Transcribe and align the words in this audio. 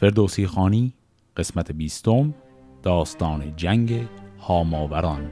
فردوسی 0.00 0.46
خانی 0.46 0.92
قسمت 1.36 1.72
بیستم 1.72 2.34
داستان 2.82 3.56
جنگ 3.56 4.06
هاماوران. 4.40 5.30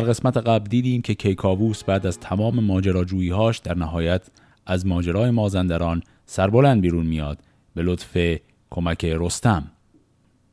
در 0.00 0.06
قسمت 0.06 0.36
قبل 0.36 0.68
دیدیم 0.68 1.02
که 1.02 1.14
کیکاووس 1.14 1.84
بعد 1.84 2.06
از 2.06 2.18
تمام 2.20 2.64
ماجراجوییهاش 2.64 3.58
در 3.58 3.74
نهایت 3.74 4.26
از 4.66 4.86
ماجرای 4.86 5.30
مازندران 5.30 6.02
سربلند 6.26 6.80
بیرون 6.80 7.06
میاد 7.06 7.38
به 7.74 7.82
لطف 7.82 8.38
کمک 8.70 9.04
رستم. 9.04 9.70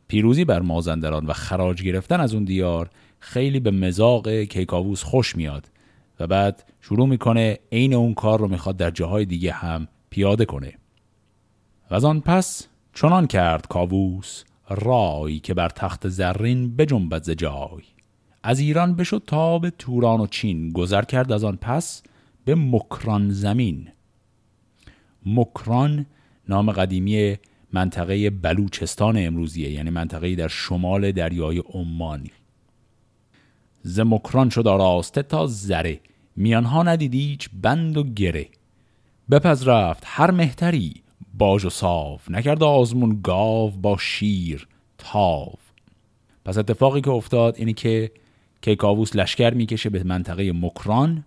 پیروزی 0.07 0.45
بر 0.45 0.59
مازندران 0.59 1.25
و 1.25 1.33
خراج 1.33 1.83
گرفتن 1.83 2.19
از 2.19 2.33
اون 2.33 2.43
دیار 2.43 2.89
خیلی 3.19 3.59
به 3.59 3.71
مزاق 3.71 4.29
کیکاووس 4.29 5.03
خوش 5.03 5.35
میاد 5.35 5.69
و 6.19 6.27
بعد 6.27 6.63
شروع 6.81 7.07
می‌کنه 7.07 7.59
عین 7.71 7.93
اون 7.93 8.13
کار 8.13 8.39
رو 8.39 8.47
می‌خواد 8.47 8.77
در 8.77 8.91
جاهای 8.91 9.25
دیگه 9.25 9.51
هم 9.51 9.87
پیاده 10.09 10.45
کنه. 10.45 10.73
و 11.91 11.95
از 11.95 12.05
آن 12.05 12.21
پس 12.21 12.67
چنان 12.93 13.27
کرد 13.27 13.67
کاووس 13.67 14.43
رای 14.69 15.39
که 15.39 15.53
بر 15.53 15.69
تخت 15.69 16.07
زرین 16.07 16.75
بجنبد 16.75 17.23
ز 17.23 17.29
جای. 17.29 17.96
از 18.43 18.59
ایران 18.59 18.95
بشد 18.95 19.23
تا 19.27 19.59
به 19.59 19.69
توران 19.69 20.19
و 20.19 20.27
چین 20.27 20.69
گذر 20.71 21.01
کرد 21.01 21.31
از 21.31 21.43
آن 21.43 21.57
پس 21.61 22.03
به 22.45 22.55
مکران 22.55 23.29
زمین. 23.29 23.87
مکران 25.25 26.05
نام 26.49 26.71
قدیمی 26.71 27.37
منطقه 27.73 28.29
بلوچستان 28.29 29.17
امروزیه 29.17 29.71
یعنی 29.71 29.89
منطقه 29.89 30.35
در 30.35 30.47
شمال 30.47 31.11
دریای 31.11 31.63
عمان. 31.73 32.27
ز 33.81 33.99
مکران 33.99 34.49
شد 34.49 34.67
آراسته 34.67 35.23
تا 35.23 35.47
زره. 35.47 35.99
میانها 36.35 36.83
ندید 36.83 37.49
بند 37.61 37.97
و 37.97 38.03
گره. 38.03 38.47
بپز 39.31 39.67
رفت 39.67 40.03
هر 40.05 40.31
مهتری. 40.31 40.93
باج 41.33 41.65
و 41.65 41.69
صاف. 41.69 42.31
نکرد 42.31 42.63
آزمون 42.63 43.19
گاو 43.23 43.71
با 43.71 43.97
شیر 43.97 44.67
تاو. 44.97 45.53
پس 46.45 46.57
اتفاقی 46.57 47.01
که 47.01 47.09
افتاد 47.09 47.55
اینه 47.57 47.73
که 47.73 48.11
کیکاووس 48.61 49.15
لشکر 49.15 49.53
می‌کشه 49.53 49.89
به 49.89 50.03
منطقه 50.03 50.51
مکران 50.51 51.23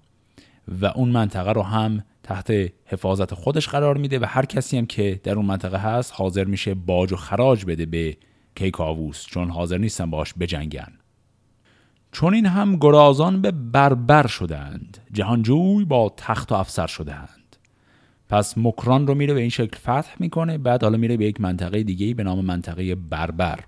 و 0.81 0.87
اون 0.87 1.09
منطقه 1.09 1.53
رو 1.53 1.63
هم 1.63 2.05
تحت 2.23 2.53
حفاظت 2.87 3.35
خودش 3.35 3.69
قرار 3.69 3.97
میده 3.97 4.19
و 4.19 4.25
هر 4.29 4.45
کسی 4.45 4.79
هم 4.79 4.87
که 4.87 5.21
در 5.23 5.35
اون 5.35 5.47
منطقه 5.47 5.79
هست 5.79 6.13
حاضر 6.17 6.45
میشه 6.45 6.75
باج 6.75 7.13
و 7.13 7.17
خراج 7.17 7.65
بده 7.65 7.87
به 7.87 8.17
کیکاووس 8.55 9.27
چون 9.27 9.51
حاضر 9.51 9.79
نیستن 9.79 10.11
باش 10.11 10.35
بجنگن. 10.41 10.93
چون 12.13 12.35
این 12.35 12.47
هم 12.47 12.77
گرازان 12.77 13.43
به 13.43 13.51
بربر 13.51 14.27
شدند 14.27 14.99
جهانجوی 15.13 15.85
با 15.85 16.15
تخت 16.17 16.53
و 16.53 16.55
افسر 16.55 16.87
شدند 16.87 17.57
پس 18.29 18.59
مکران 18.59 19.07
رو 19.07 19.15
میره 19.15 19.35
به 19.35 19.41
این 19.41 19.51
شکل 19.51 19.77
فتح 19.77 20.15
می‌کنه 20.19 20.59
بعد 20.59 20.83
حالا 20.83 20.99
میره 20.99 21.17
به 21.17 21.25
یک 21.25 21.41
منطقه 21.41 21.83
دیگه 21.83 22.15
به 22.15 22.23
نام 22.23 22.45
منطقه 22.45 22.95
بربر. 22.95 23.61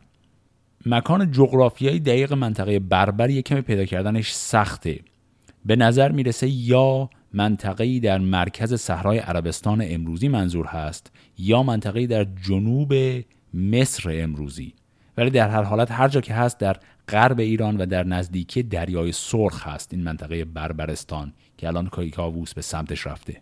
مکان 0.86 1.30
جغرافیایی 1.30 2.00
دقیق 2.00 2.32
منطقه 2.32 2.78
بربر 2.78 3.30
یک 3.30 3.46
کمی 3.46 3.60
پیدا 3.60 3.84
کردنش 3.84 4.32
سخته. 4.32 5.00
به 5.64 5.76
نظر 5.76 6.12
می‌رسه 6.12 6.48
یا 6.48 7.10
منطقه‌ای 7.32 8.00
در 8.00 8.18
مرکز 8.18 8.74
صحرای 8.74 9.18
عربستان 9.18 9.84
امروزی 9.84 10.28
منظور 10.28 10.66
هست 10.66 11.12
یا 11.38 11.62
منطقه‌ای 11.62 12.06
در 12.06 12.24
جنوب 12.24 12.94
مصر 13.54 14.22
امروزی. 14.22 14.74
ولی 15.16 15.30
در 15.30 15.48
هر 15.48 15.62
حالت 15.62 15.90
هر 15.90 16.08
جا 16.08 16.20
که 16.20 16.34
هست 16.34 16.58
در 16.58 16.76
غرب 17.08 17.38
ایران 17.38 17.76
و 17.76 17.86
در 17.86 18.04
نزدیکی 18.04 18.62
دریای 18.62 19.12
سرخ 19.12 19.68
هست 19.68 19.94
این 19.94 20.02
منطقه 20.02 20.44
بربرستان 20.44 21.32
که 21.56 21.66
الان 21.66 21.88
کاووس 21.88 22.54
به 22.54 22.62
سمتش 22.62 23.06
رفته. 23.06 23.40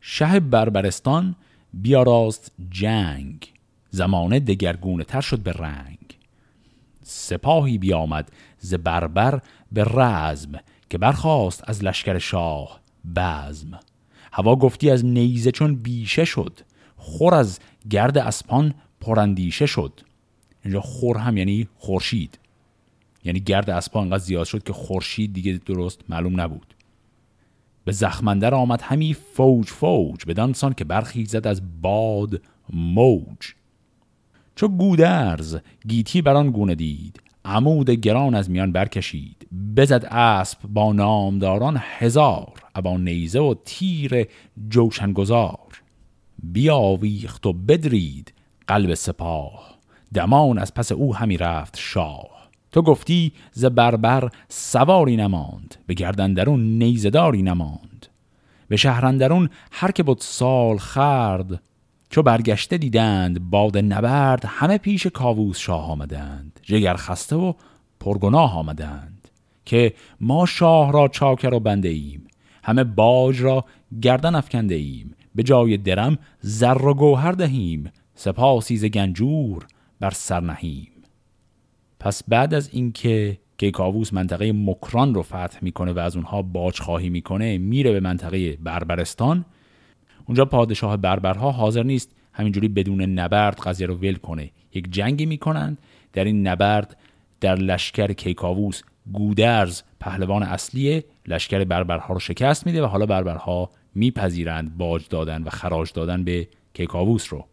شه 0.00 0.40
بربرستان 0.40 1.36
بیاراست 1.74 2.52
جنگ. 2.70 3.52
زمانه 3.90 4.40
دگرگونه 4.40 5.04
تر 5.04 5.20
شد 5.20 5.40
به 5.40 5.52
رنگ. 5.52 5.98
سپاهی 7.02 7.78
بیامد 7.78 8.32
ز 8.58 8.74
بربر 8.74 9.40
به 9.72 9.84
رزم 9.84 10.52
که 10.90 10.98
برخواست 10.98 11.62
از 11.66 11.84
لشکر 11.84 12.18
شاه 12.18 12.80
بزم. 13.16 13.80
هوا 14.32 14.56
گفتی 14.56 14.90
از 14.90 15.04
نیزه 15.04 15.50
چون 15.50 15.74
بیشه 15.74 16.24
شد 16.24 16.60
خور 16.96 17.34
از 17.34 17.60
گرد 17.90 18.18
اسپان 18.18 18.74
پرندیشه 19.00 19.66
شد. 19.66 20.00
اینجا 20.64 20.80
خور 20.80 21.18
هم 21.18 21.36
یعنی 21.36 21.68
خورشید. 21.78 22.38
یعنی 23.24 23.40
گرد 23.40 23.70
اسپان 23.70 24.02
انقدر 24.02 24.18
زیاد 24.18 24.46
شد 24.46 24.62
که 24.62 24.72
خورشید 24.72 25.32
دیگه 25.32 25.60
درست 25.66 26.00
معلوم 26.08 26.40
نبود. 26.40 26.74
به 27.84 27.92
زخمندر 27.92 28.54
آمد 28.54 28.82
همی 28.82 29.14
فوج 29.14 29.66
فوج 29.66 30.24
بدانسان 30.26 30.74
که 30.74 30.84
برخیزد 30.84 31.46
از 31.46 31.82
باد 31.82 32.42
موج. 32.72 33.54
چو 34.60 34.68
گودرز 34.68 35.56
گیتی 35.88 36.22
بران 36.22 36.50
گونه 36.50 36.74
دید. 36.74 37.20
عمود 37.44 37.90
گران 37.90 38.34
از 38.34 38.50
میان 38.50 38.72
برکشید. 38.72 39.48
بزد 39.76 40.04
اسب 40.10 40.58
با 40.68 40.92
نامداران 40.92 41.80
هزار 41.98 42.52
ابا 42.74 42.96
نیزه 42.96 43.40
و 43.40 43.54
تیر 43.64 44.26
جوشنگزار. 44.68 45.82
بیاویخت 46.42 47.46
و 47.46 47.52
بدرید 47.52 48.32
قلب 48.66 48.94
سپاه. 48.94 49.78
دمان 50.14 50.58
از 50.58 50.74
پس 50.74 50.92
او 50.92 51.16
همی 51.16 51.36
رفت 51.36 51.76
شاه. 51.78 52.48
تو 52.72 52.82
گفتی 52.82 53.32
ز 53.52 53.64
بربر 53.64 54.30
سواری 54.48 55.16
نماند 55.16 55.74
به 55.86 55.94
گردندرون 55.94 56.78
نیزداری 56.78 57.42
نماند. 57.42 58.06
به 58.68 58.76
شهرندرون 58.76 59.50
هر 59.72 59.90
که 59.90 60.02
بود 60.02 60.18
سال 60.20 60.78
خرد 60.78 61.60
چو 62.10 62.22
برگشته 62.22 62.78
دیدند 62.78 63.50
باد 63.50 63.78
نبرد 63.78 64.44
همه 64.46 64.78
پیش 64.78 65.06
کاووس 65.06 65.58
شاه 65.58 65.90
آمدند. 65.90 66.60
جگر 66.62 66.94
خسته 66.94 67.36
و 67.36 67.52
پرگناه 68.00 68.58
آمدند 68.58 69.28
که 69.64 69.94
ما 70.20 70.46
شاه 70.46 70.92
را 70.92 71.08
چاکر 71.08 71.54
و 71.54 71.60
بنده 71.60 71.88
ایم. 71.88 72.26
همه 72.64 72.84
باج 72.84 73.40
را 73.40 73.64
گردن 74.02 74.34
افکنده 74.34 74.74
ایم. 74.74 75.14
به 75.34 75.42
جای 75.42 75.76
درم 75.76 76.18
زر 76.40 76.84
و 76.84 76.94
گوهر 76.94 77.32
دهیم. 77.32 77.92
سپاسی 78.14 78.76
ز 78.76 78.84
گنجور 78.84 79.66
بر 80.00 80.10
سر 80.10 80.40
نهیم. 80.40 80.92
پس 82.00 82.22
بعد 82.28 82.54
از 82.54 82.70
اینکه 82.72 83.38
که 83.58 83.70
کاووس 83.70 84.12
منطقه 84.12 84.52
مکران 84.52 85.14
رو 85.14 85.22
فتح 85.22 85.58
می‌کنه 85.62 85.92
و 85.92 85.98
از 85.98 86.16
اونها 86.16 86.42
باج 86.42 86.80
خواهی 86.80 87.08
می‌کنه 87.08 87.58
میره 87.58 87.92
به 87.92 88.00
منطقه 88.00 88.56
بربرستان. 88.56 89.44
اونجا 90.30 90.44
پادشاه 90.44 90.96
بربرها 90.96 91.50
حاضر 91.50 91.82
نیست 91.82 92.10
همینجوری 92.32 92.68
بدون 92.68 93.02
نبرد 93.02 93.60
قضیه 93.60 93.86
رو 93.86 93.94
ول 93.94 94.14
کنه. 94.14 94.50
یک 94.74 94.90
جنگی 94.90 95.26
می‌کنند. 95.26 95.78
در 96.12 96.24
این 96.24 96.46
نبرد 96.46 96.96
در 97.40 97.54
لشکر 97.54 98.12
کیکاووس 98.12 98.82
گودرز 99.12 99.82
پهلوان 100.00 100.42
اصلی 100.42 101.02
لشکر 101.26 101.64
بربرها 101.64 102.14
رو 102.14 102.20
شکست 102.20 102.66
میده 102.66 102.82
و 102.82 102.86
حالا 102.86 103.06
بربرها 103.06 103.70
میپذیرند 103.94 104.78
باج 104.78 105.08
دادن 105.08 105.42
و 105.42 105.50
خراج 105.50 105.92
دادن 105.92 106.24
به 106.24 106.48
کیکاووس 106.74 107.32
رو. 107.32 107.44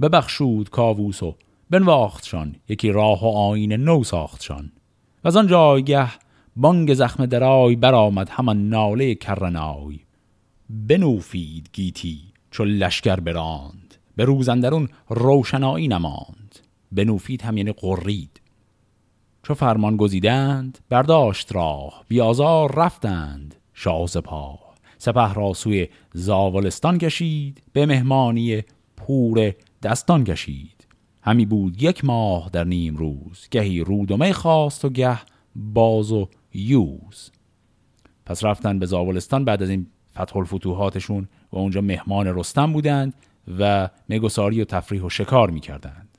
ببخشود 0.00 0.70
کاووس 0.70 1.22
و 1.22 1.34
بنواختشان 1.70 2.56
یکی 2.68 2.90
راه 2.92 3.24
و 3.24 3.26
آین 3.26 3.72
نو 3.72 4.04
ساختشان 4.04 4.72
و 5.24 5.28
از 5.28 5.36
آن 5.36 5.46
جایگه 5.46 6.08
بانگ 6.56 6.94
زخم 6.94 7.26
درای 7.26 7.76
برآمد 7.76 8.28
همان 8.28 8.68
ناله 8.68 9.14
کرنای. 9.14 10.00
بنوفید 10.70 11.68
گیتی 11.72 12.20
چو 12.50 12.64
لشکر 12.64 13.16
براند 13.16 13.94
به 14.16 14.24
روزندرون 14.24 14.88
روشنایی 15.08 15.88
نماند. 15.88 16.58
بنوفید 16.92 17.42
هم 17.42 17.56
یعنی 17.56 17.72
قرید 17.72 18.40
چو 19.42 19.54
فرمان 19.54 19.96
گزیدند 19.96 20.78
برداشت 20.88 21.54
راه 21.54 22.04
بیازار 22.08 22.74
رفتند 22.74 23.54
شاه 23.74 24.06
سپاه. 24.06 24.74
سپه 24.98 25.34
را 25.34 25.52
سوی 25.52 25.88
زاولستان 26.12 26.98
کشید 26.98 27.62
به 27.72 27.86
مهمانی 27.86 28.62
پور 28.96 29.52
دستان 29.82 30.24
کشید. 30.24 30.86
همی 31.22 31.46
بود 31.46 31.82
یک 31.82 32.04
ماه 32.04 32.50
در 32.52 32.64
نیم 32.64 32.96
روز 32.96 33.48
گهی 33.50 33.80
رودمه 33.80 34.32
خواست 34.32 34.84
و 34.84 34.88
گه 34.88 35.18
باز 35.56 36.12
و 36.12 36.28
یوز. 36.54 37.30
پس 38.26 38.44
رفتن 38.44 38.78
به 38.78 38.86
زاولستان 38.86 39.44
بعد 39.44 39.62
از 39.62 39.70
این 39.70 39.86
فتح 40.18 40.36
الفتوحاتشون 40.36 41.28
و 41.52 41.58
اونجا 41.58 41.80
مهمان 41.80 42.26
رستم 42.26 42.72
بودند 42.72 43.14
و 43.58 43.88
مگساری 44.08 44.62
و 44.62 44.64
تفریح 44.64 45.02
و 45.02 45.08
شکار 45.08 45.50
می 45.50 45.60
کردند. 45.60 46.18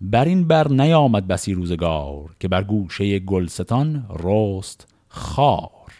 بر 0.00 0.24
این 0.24 0.48
بر 0.48 0.68
نیامد 0.68 1.26
بسی 1.26 1.54
روزگار 1.54 2.36
که 2.40 2.48
بر 2.48 2.64
گوشه 2.64 3.18
گلستان 3.18 4.06
رست 4.20 4.94
خار. 5.08 5.92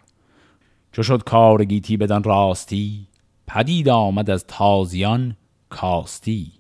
چو 0.93 1.03
شد 1.03 1.25
کار 1.25 1.65
گیتی 1.65 1.97
بدن 1.97 2.23
راستی 2.23 3.07
پدید 3.47 3.89
آمد 3.89 4.31
از 4.31 4.45
تازیان 4.47 5.37
کاستی. 5.69 6.53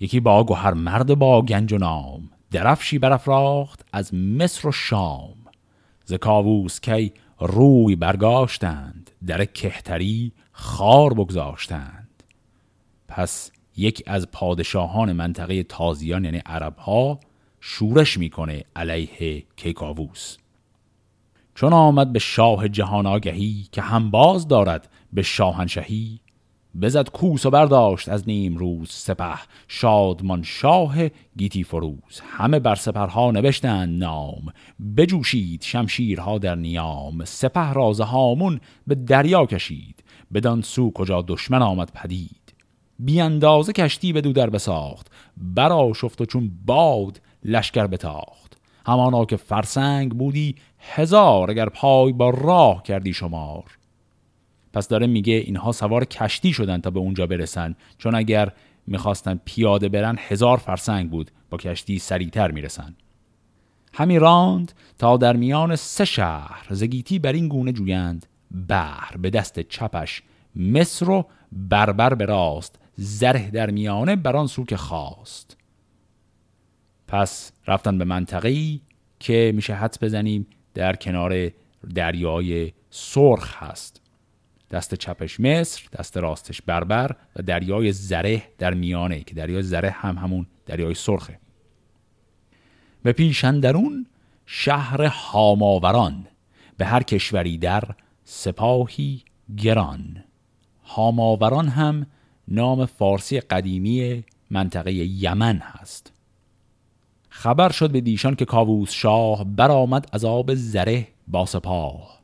یکی 0.00 0.20
با 0.20 0.42
هر 0.42 0.74
مرد 0.74 1.14
با 1.14 1.42
گنج 1.42 1.72
و 1.72 1.78
نام 1.78 2.30
درفشی 2.50 2.98
برافراخت 2.98 3.86
از 3.92 4.14
مصر 4.14 4.68
و 4.68 4.72
شام. 4.72 5.34
ز 6.04 6.14
کاووس 6.14 6.80
کی 6.80 7.12
روی 7.40 7.96
برگاشتند 7.96 9.09
در 9.26 9.44
کهتری 9.44 10.32
خار 10.52 11.14
بگذاشتند. 11.14 12.08
پس 13.08 13.50
یک 13.76 14.02
از 14.06 14.30
پادشاهان 14.30 15.12
منطقه 15.12 15.62
تازیان 15.62 16.24
یعنی 16.24 16.38
عرب 16.46 16.76
ها 16.76 17.20
شورش 17.60 18.18
می‌کنه 18.18 18.64
علیه 18.76 19.44
کیکاووس. 19.56 20.36
چون 21.54 21.72
آمد 21.72 22.12
به 22.12 22.18
شاه 22.18 22.68
جهان 22.68 23.06
آگهی 23.06 23.66
که 23.72 23.82
هم 23.82 24.10
باز 24.10 24.48
دارد 24.48 24.90
به 25.12 25.22
شاهنشهی 25.22 26.20
بزد 26.80 27.08
کوس 27.08 27.46
و 27.46 27.50
برداشت 27.50 28.08
از 28.08 28.28
نیم 28.28 28.56
روز 28.56 28.90
سپه. 28.90 29.38
شادمان 29.68 30.42
شاه 30.42 31.08
گیتی 31.36 31.64
فروز. 31.64 32.20
همه 32.20 32.58
بر 32.58 32.74
سپرها 32.74 33.30
نوشتند 33.30 33.98
نام. 33.98 34.52
بجوشید 34.96 35.62
شمشیرها 35.62 36.38
در 36.38 36.54
نیام. 36.54 37.24
سپه 37.24 37.72
راز 37.72 38.00
هامون 38.00 38.60
به 38.86 38.94
دریا 38.94 39.46
کشید. 39.46 40.04
بدان 40.34 40.62
سو 40.62 40.92
کجا 40.92 41.24
دشمن 41.28 41.62
آمد 41.62 41.92
پدید. 41.94 42.54
بیاندازه 42.98 43.72
کشتی 43.72 44.12
به 44.12 44.20
دو 44.20 44.32
در 44.32 44.50
بساخت. 44.50 45.10
برا 45.36 45.92
شفت 45.92 46.20
و 46.20 46.24
چون 46.24 46.50
باد 46.64 47.20
لشکر 47.44 47.86
بتاخت. 47.86 48.60
همانا 48.86 49.24
که 49.24 49.36
فرسنگ 49.36 50.12
بودی 50.12 50.54
هزار 50.78 51.50
اگر 51.50 51.68
پای 51.68 52.12
با 52.12 52.30
راه 52.30 52.82
کردی 52.82 53.12
شمار. 53.12 53.64
پس 54.72 54.88
داره 54.88 55.06
میگه 55.06 55.34
اینها 55.34 55.72
سوار 55.72 56.04
کشتی 56.04 56.52
شدن 56.52 56.80
تا 56.80 56.90
به 56.90 57.00
اونجا 57.00 57.26
برسن. 57.26 57.76
چون 57.98 58.14
اگر 58.14 58.52
می‌خواستن 58.86 59.40
پیاده 59.44 59.88
برن 59.88 60.16
هزار 60.18 60.56
فرسنگ 60.56 61.10
بود. 61.10 61.30
با 61.50 61.58
کشتی 61.58 61.98
سریعتر 61.98 62.50
می‌رسن. 62.50 62.94
همی 63.94 64.18
راند 64.18 64.72
تا 64.98 65.16
در 65.16 65.36
میان 65.36 65.76
سه 65.76 66.04
شهر 66.04 66.66
زگیتی 66.70 67.18
بر 67.18 67.32
این 67.32 67.48
گونه 67.48 67.72
جویند. 67.72 68.26
بحر 68.68 69.16
به 69.16 69.30
دست 69.30 69.60
چپش 69.60 70.22
مصر 70.56 71.10
و 71.10 71.26
بربر 71.52 72.14
به 72.14 72.24
راست. 72.24 72.78
زره 72.96 73.50
در 73.50 73.70
میانه 73.70 74.16
بران 74.16 74.46
سو 74.46 74.64
که 74.64 74.76
خواست. 74.76 75.56
پس 77.08 77.52
رفتن 77.66 77.98
به 77.98 78.04
منطقه‌ای 78.04 78.80
که 79.20 79.52
میشه 79.54 79.74
حد 79.74 79.98
بزنیم 80.02 80.46
در 80.74 80.96
کنار 80.96 81.50
دریای 81.94 82.72
سرخ 82.90 83.62
هست. 83.62 83.99
دست 84.70 84.94
چپش 84.94 85.40
مصر 85.40 85.82
دست 85.98 86.16
راستش 86.16 86.62
بربر 86.62 87.16
و 87.36 87.42
دریای 87.42 87.92
زره 87.92 88.42
در 88.58 88.74
میانه 88.74 89.20
که 89.20 89.34
دریای 89.34 89.62
زره 89.62 89.90
هم 89.90 90.18
همون 90.18 90.46
دریای 90.66 90.94
سرخه. 90.94 91.38
به 93.02 93.12
پیشندرون 93.12 94.06
شهر 94.46 95.02
هاماوران 95.02 96.26
به 96.76 96.86
هر 96.86 97.02
کشوری 97.02 97.58
در 97.58 97.84
سپاهی 98.24 99.22
گران. 99.56 100.24
هاماوران 100.84 101.68
هم 101.68 102.06
نام 102.48 102.86
فارسی 102.86 103.40
قدیمی 103.40 104.24
منطقه 104.50 104.92
یمن 104.92 105.56
هست. 105.56 106.12
خبر 107.28 107.72
شد 107.72 107.90
به 107.90 108.00
دیشان 108.00 108.34
که 108.34 108.44
کاووس 108.44 108.92
شاه 108.92 109.44
برآمد 109.44 110.08
از 110.12 110.24
آب 110.24 110.54
زره 110.54 111.08
با 111.28 111.46
سپاه. 111.46 112.19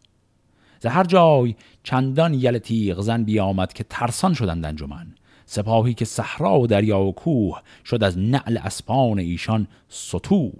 ز 0.80 0.86
هر 0.86 1.04
جای 1.04 1.54
چندان 1.82 2.34
یل 2.34 2.58
تیغ 2.58 3.00
زن 3.00 3.24
بیامد 3.24 3.72
که 3.72 3.84
ترسان 3.84 4.34
شدند 4.34 4.64
انجمن. 4.66 5.14
سپاهی 5.46 5.94
که 5.94 6.04
صحرا 6.04 6.60
و 6.60 6.66
دریا 6.66 7.00
و 7.00 7.12
کوه 7.12 7.62
شد 7.84 8.04
از 8.04 8.18
نعل 8.18 8.58
اسپان 8.58 9.18
ایشان 9.18 9.66
سطوح. 9.88 10.52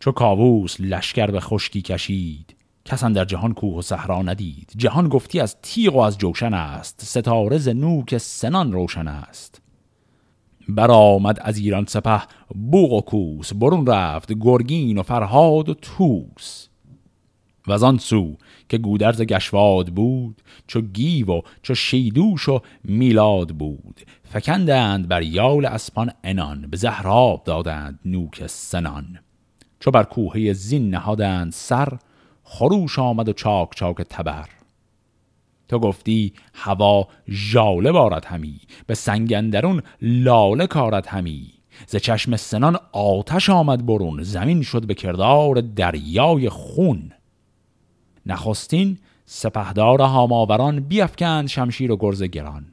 چو 0.00 0.12
کاووس 0.12 0.76
لشکر 0.80 1.26
به 1.26 1.40
خشکی 1.40 1.82
کشید 1.82 2.56
کسان 2.84 3.12
در 3.12 3.24
جهان 3.24 3.54
کوه 3.54 3.78
و 3.78 3.82
صحرا 3.82 4.22
ندید. 4.22 4.72
جهان 4.76 5.08
گفتی 5.08 5.40
از 5.40 5.56
تیغ 5.62 5.94
و 5.94 5.98
از 5.98 6.18
جوشن 6.18 6.54
است 6.54 7.04
ستاره 7.04 7.58
ز 7.58 7.68
نوک 7.68 8.18
سنان 8.18 8.72
روشن 8.72 9.08
است. 9.08 9.62
برآمد 10.68 11.38
از 11.40 11.58
ایران 11.58 11.84
سپه 11.86 12.22
بوغ 12.54 12.92
و 12.92 13.00
کوس 13.00 13.54
برون 13.54 13.86
رفت 13.86 14.32
گرگین 14.32 14.98
و 14.98 15.02
فرهاد 15.02 15.68
و 15.68 15.74
توس 15.74 16.68
و 17.66 17.84
آن 17.84 17.98
سو 17.98 18.36
که 18.68 18.78
گودرز 18.78 19.22
گشواد 19.22 19.88
بود 19.88 20.42
چو 20.66 20.80
گیو 20.80 21.30
و 21.30 21.40
چو 21.62 21.74
شیدوش 21.74 22.48
و 22.48 22.60
میلاد 22.84 23.48
بود. 23.48 24.00
فکندند 24.24 25.08
بر 25.08 25.22
یال 25.22 25.66
اسپان 25.66 26.10
انان 26.24 26.60
به 26.70 26.76
زهراب 26.76 27.42
دادند 27.44 27.98
نوک 28.04 28.46
سنان. 28.46 29.18
چو 29.80 29.90
بر 29.90 30.02
کوهه 30.02 30.52
زین 30.52 30.90
نهادند 30.90 31.52
سر 31.52 31.98
خروش 32.44 32.98
آمد 32.98 33.28
و 33.28 33.32
چاک 33.32 33.68
چاک 33.74 33.96
تبر. 33.96 34.48
تو 35.68 35.78
گفتی 35.78 36.32
هوا 36.54 37.08
ژاله 37.28 37.92
بارد 37.92 38.24
همی 38.24 38.60
به 38.86 38.94
سنگندرون 38.94 39.82
لاله 40.02 40.66
کارد 40.66 41.06
همی. 41.06 41.50
ز 41.86 41.96
چشم 41.96 42.36
سنان 42.36 42.78
آتش 42.92 43.50
آمد 43.50 43.86
برون 43.86 44.22
زمین 44.22 44.62
شد 44.62 44.86
به 44.86 44.94
کردار 44.94 45.60
دریای 45.60 46.48
خون. 46.48 47.12
نخستین 48.26 48.98
سپهدار 49.26 50.00
هاماوران 50.00 50.80
بیافکند 50.80 51.48
شمشیر 51.48 51.92
و 51.92 51.96
گرز 51.96 52.22
گران. 52.22 52.66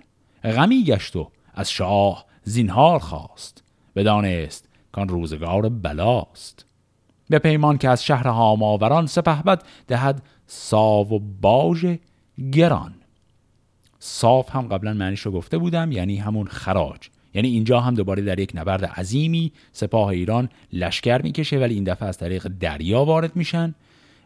غمی 0.43 0.83
گشت 0.83 1.15
و 1.15 1.31
از 1.53 1.71
شاه 1.71 2.25
زینهار 2.43 2.99
خواست. 2.99 3.63
بدانست 3.95 4.67
کان 4.91 5.09
روزگار 5.09 5.69
بلاست. 5.69 6.65
به 7.29 7.39
پیمان 7.39 7.77
که 7.77 7.89
از 7.89 8.03
شهر 8.03 8.27
هاماوران 8.27 9.05
سپهبد 9.05 9.63
دهد 9.87 10.21
ساو 10.47 11.13
و 11.13 11.19
باژ 11.41 11.85
گران. 12.51 12.93
صاف 13.99 14.55
هم 14.55 14.67
قبلا 14.67 14.93
معنیش 14.93 15.19
رو 15.19 15.31
گفته 15.31 15.57
بودم 15.57 15.91
یعنی 15.91 16.17
همون 16.17 16.47
خراج. 16.47 17.09
یعنی 17.33 17.47
اینجا 17.47 17.79
هم 17.79 17.93
دوباره 17.93 18.21
در 18.21 18.39
یک 18.39 18.51
نبرد 18.55 18.85
عظیمی 18.85 19.51
سپاه 19.71 20.07
ایران 20.07 20.49
لشکر 20.73 21.21
می‌کشه 21.21 21.57
ولی 21.59 21.73
این 21.73 21.83
دفعه 21.83 22.07
از 22.07 22.17
طریق 22.17 22.47
دریا 22.59 23.05
وارد 23.05 23.35
میشن. 23.35 23.75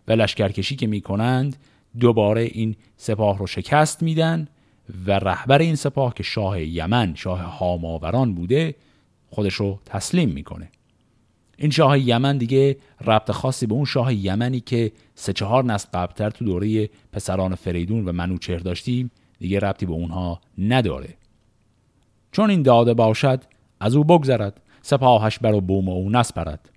و 0.08 0.12
لشکرکشی 0.12 0.76
که 0.76 0.88
می‌کنند 0.88 1.56
دوباره 2.00 2.42
این 2.42 2.76
سپاه 2.98 3.38
رو 3.38 3.48
شکست 3.48 4.04
میدن 4.04 4.48
و 5.06 5.12
رهبر 5.12 5.60
این 5.60 5.76
سپاه 5.76 6.14
که 6.14 6.24
شاه 6.24 6.62
یمن 6.62 7.16
شاه 7.16 7.40
هاماوران 7.40 8.36
بوده 8.36 8.76
خودش 9.30 9.54
رو 9.54 9.80
تسلیم 9.86 10.30
می‌کنه. 10.30 10.70
این 11.58 11.72
شاه 11.72 12.00
یمن 12.00 12.38
دیگه 12.38 12.78
ربط 13.02 13.32
خاصی 13.32 13.66
به 13.66 13.74
اون 13.74 13.86
شاه 13.86 14.14
یمنی 14.14 14.60
که 14.60 14.92
سه 15.16 15.34
چهار 15.34 15.64
نسل 15.64 15.90
قبلتر 15.94 16.30
تو 16.30 16.46
دوره 16.46 16.90
پسران 17.12 17.56
فریدون 17.56 18.06
و 18.06 18.12
منوچهر 18.12 18.58
داشتیم 18.58 19.12
دیگه 19.40 19.60
ربطی 19.60 19.86
به 19.86 19.94
اونها 19.94 20.42
نداره. 20.58 21.10
چون 22.32 22.50
این 22.50 22.62
داده 22.62 22.94
باشد 22.94 23.44
از 23.80 23.96
او 23.96 24.04
بگذرد 24.04 24.62
سپاهش 24.82 25.40
بر 25.40 25.54
و 25.54 25.62
بوم 25.62 25.90
او 25.90 26.10
نسپرد. 26.10 26.70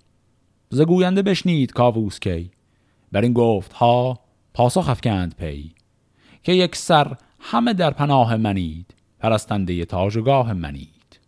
زگوینده 0.69 1.21
بشنید 1.21 1.71
کاووس 1.71 2.19
کی. 2.19 2.51
بر 3.11 3.21
این 3.21 3.33
گفت 3.33 3.73
ها 3.73 4.19
پاسخ 4.53 4.89
افکند 4.89 5.35
پی 5.35 5.71
که 6.43 6.53
یک 6.53 6.75
سر 6.75 7.15
همه 7.39 7.73
در 7.73 7.91
پناه 7.91 8.35
منید 8.35 8.93
پرستنده 9.19 9.85
تاجگاه 9.85 10.53
منید. 10.53 11.19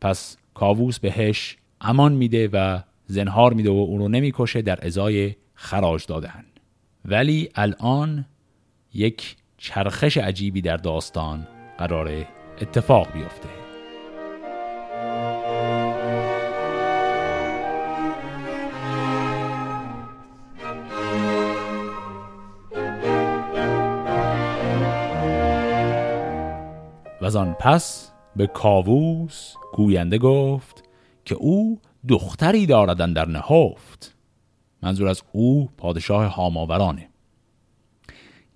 پس 0.00 0.36
کاووس 0.54 0.98
بهش 0.98 1.56
امان 1.80 2.12
میده 2.12 2.48
و 2.48 2.80
زنهار 3.06 3.52
میده 3.52 3.70
و 3.70 3.72
اون 3.72 3.98
رو 3.98 4.08
نمی‌کشه 4.08 4.62
در 4.62 4.86
ازای 4.86 5.34
خراج 5.54 6.06
دادن. 6.06 6.44
ولی 7.04 7.48
الان 7.54 8.24
یک 8.94 9.36
چرخش 9.58 10.16
عجیبی 10.16 10.60
در 10.60 10.76
داستان 10.76 11.46
قرار 11.78 12.26
اتفاق 12.60 13.12
بیفته. 13.12 13.61
و 27.22 27.38
آن 27.38 27.56
پس 27.60 28.12
به 28.36 28.46
کاووس 28.46 29.54
گوینده 29.72 30.18
گفت 30.18 30.82
که 31.24 31.34
او 31.34 31.80
دختری 32.08 32.66
داردن 32.66 33.12
در 33.12 33.28
نهفت. 33.28 34.14
منظور 34.82 35.08
از 35.08 35.22
او 35.32 35.70
پادشاه 35.78 36.26
هاماورانه. 36.26 37.08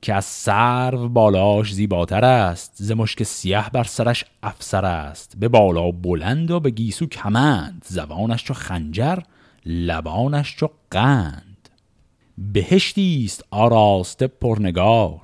که 0.03 0.15
از 0.15 0.25
سرو 0.25 1.09
بالاش 1.09 1.75
زیباتر 1.75 2.25
است 2.25 2.73
ز 2.75 2.93
مشک 2.93 3.23
سیه 3.23 3.71
بر 3.73 3.85
سرش 3.85 4.25
افسر 4.43 4.85
است. 4.85 5.37
به 5.39 5.49
بالا 5.49 5.91
بلند 5.91 6.51
و 6.51 6.61
به 6.61 6.71
گیسو 6.71 7.07
کمند 7.07 7.85
زبانش 7.89 8.45
چو 8.45 8.55
خنجر 8.55 9.19
لبانش 9.67 10.57
چو 10.57 10.69
قند. 10.91 11.69
بهشتی 12.39 13.23
است 13.25 13.45
آراسته 13.51 14.27
پرنگار 14.27 15.21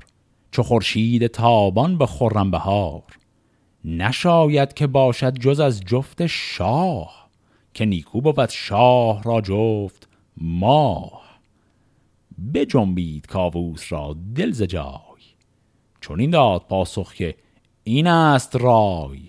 چو 0.51 0.63
خورشید 0.63 1.27
تابان 1.27 1.99
به 1.99 2.07
خرم 2.07 2.51
بهار. 2.51 3.03
نشاید 3.85 4.75
که 4.75 4.87
باشد 4.87 5.39
جز 5.39 5.61
از 5.61 5.81
جفت 5.81 6.27
شاه 6.27 7.29
که 7.75 7.85
نیکو 7.85 8.21
بود 8.21 8.49
شاه 8.49 9.23
را 9.23 9.41
جفت 9.41 10.09
ماه. 10.37 11.23
بجنبید 12.55 13.27
کاووس 13.27 13.93
را 13.93 14.17
دل 14.35 14.53
ز 14.53 14.63
جای 14.63 15.23
چون 16.01 16.21
این 16.21 16.31
داد 16.31 16.63
پاسخ 16.69 17.15
که 17.15 17.35
این 17.85 18.07
است 18.07 18.57
رای. 18.57 19.23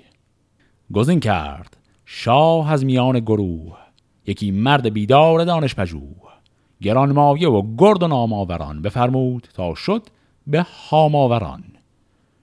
گزین 0.94 1.20
کرد 1.20 1.78
شاه 2.06 2.72
از 2.72 2.86
میان 2.86 3.20
گروه 3.20 3.78
یکی 4.28 4.52
مرد 4.52 4.94
بیدار 4.94 5.44
دانش 5.44 5.76
پژوه. 5.76 6.34
گرانمایه 6.82 7.50
و 7.50 7.76
گرد 7.78 8.04
و 8.04 8.08
ناماوران 8.08 8.82
بفرمود 8.82 9.48
تا 9.54 9.76
شد 9.76 10.08
به 10.48 10.62
هاماوران. 10.62 11.64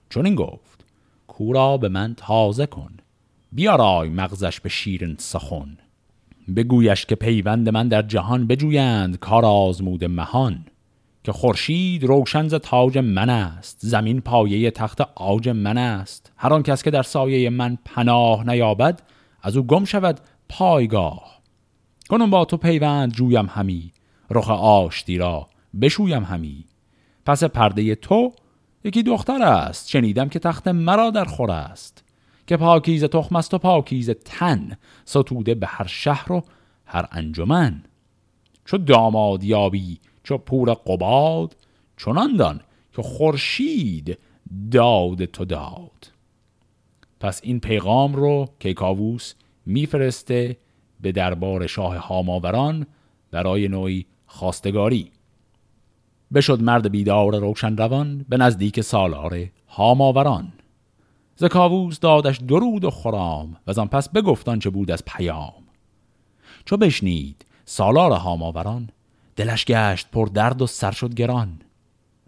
چون 0.09 0.27
این 0.27 0.35
گفت 0.35 0.70
کورا 1.41 1.77
به 1.77 1.89
من 1.89 2.15
تازه 2.15 2.67
کن. 2.67 2.91
بیارای 3.53 4.09
مغزش 4.09 4.61
به 4.61 4.69
شیرین 4.69 5.17
سخن. 5.19 5.79
بگویش 6.57 7.07
که 7.07 7.15
پیوند 7.15 7.69
من 7.69 7.89
در 7.89 8.03
جهان 8.03 8.47
بجویند 8.47 9.19
کار 9.19 9.45
آزمود 9.45 10.05
مهان. 10.05 10.65
که 11.25 11.33
خورشید 11.33 12.05
روشن 12.05 12.49
ز 12.49 12.55
تاج 12.55 12.99
من 12.99 13.31
است 13.31 13.79
زمین 13.81 14.21
پایه 14.21 14.71
تخت 14.71 15.01
آج 15.15 15.49
من 15.49 15.79
است. 15.79 16.33
هر 16.37 16.53
آن 16.53 16.63
کس 16.63 16.83
که 16.83 16.91
در 16.91 17.03
سایه 17.03 17.51
من 17.51 17.79
پناه 17.85 18.47
نیابد 18.47 19.03
از 19.43 19.57
او 19.57 19.67
گم 19.67 19.85
شود 19.85 20.21
پایگاه. 20.49 21.41
کنم 22.09 22.31
با 22.31 22.45
تو 22.45 22.57
پیوند 22.57 23.13
جویم 23.13 23.47
همی 23.47 23.93
رخ 24.31 24.51
آشتی 24.51 25.19
را 25.19 25.49
بشویم 25.81 26.25
همی. 26.25 26.65
پس 27.27 27.45
پرده 27.45 27.95
تو 27.95 28.33
یکی 28.85 29.03
دختر 29.03 29.43
است. 29.43 29.89
شنیدم 29.89 30.29
که 30.29 30.39
تخت 30.39 30.69
مرا 30.69 31.11
در 31.11 31.25
خور 31.25 31.51
است. 31.51 32.05
که 32.47 32.57
پاکیز 32.57 33.05
تخم 33.05 33.37
است 33.37 33.55
و 33.55 33.59
پاکیز 33.59 34.11
تن 34.11 34.77
ستوده 35.05 35.55
به 35.55 35.67
هر 35.67 35.87
شهر 35.87 36.33
و 36.33 36.45
هر 36.87 37.09
انجمن. 37.13 37.83
چو 38.65 38.79
داماد 38.79 39.45
یابی 39.45 40.01
چو 40.23 40.39
پور 40.39 40.75
قباد 40.75 41.57
چنان 41.97 42.37
دان 42.37 42.61
که 42.93 43.03
خورشید 43.03 44.19
داد 44.71 45.25
تو 45.25 45.45
داد. 45.45 46.13
پس 47.21 47.41
این 47.45 47.61
پیغام 47.61 48.15
رو 48.15 48.49
کیکاووس 48.59 49.35
میفرسته 49.67 50.57
به 51.01 51.13
دربار 51.13 51.67
شاه 51.67 51.97
هاماوران 51.97 52.87
برای 53.31 53.69
نوعی 53.69 54.07
خواستگاری. 54.27 55.13
بشد 56.35 56.63
مرد 56.63 56.91
بیدار 56.91 57.39
روشن 57.39 57.77
روان 57.77 58.25
به 58.29 58.37
نزدیک 58.37 58.81
سالار 58.81 59.47
هاماوران. 59.69 60.53
ز 61.37 61.45
کاووس 61.45 62.01
دادش 62.01 62.39
درود 62.39 62.85
و 62.85 62.91
خرام 62.91 63.57
و 63.67 63.81
آن 63.81 63.89
پس 63.89 64.09
بگفتان 64.09 64.59
چه 64.59 64.71
بود 64.71 64.91
از 64.91 65.05
پیام. 65.05 65.53
چو 66.65 66.77
بشنید 66.77 67.47
سالار 67.65 68.13
هاماوران 68.13 68.89
دلش 69.37 69.65
گشت 69.65 70.11
پر 70.13 70.27
درد 70.27 70.63
و 70.63 70.67
سر 70.67 70.91
شد 70.91 71.15
گران. 71.15 71.61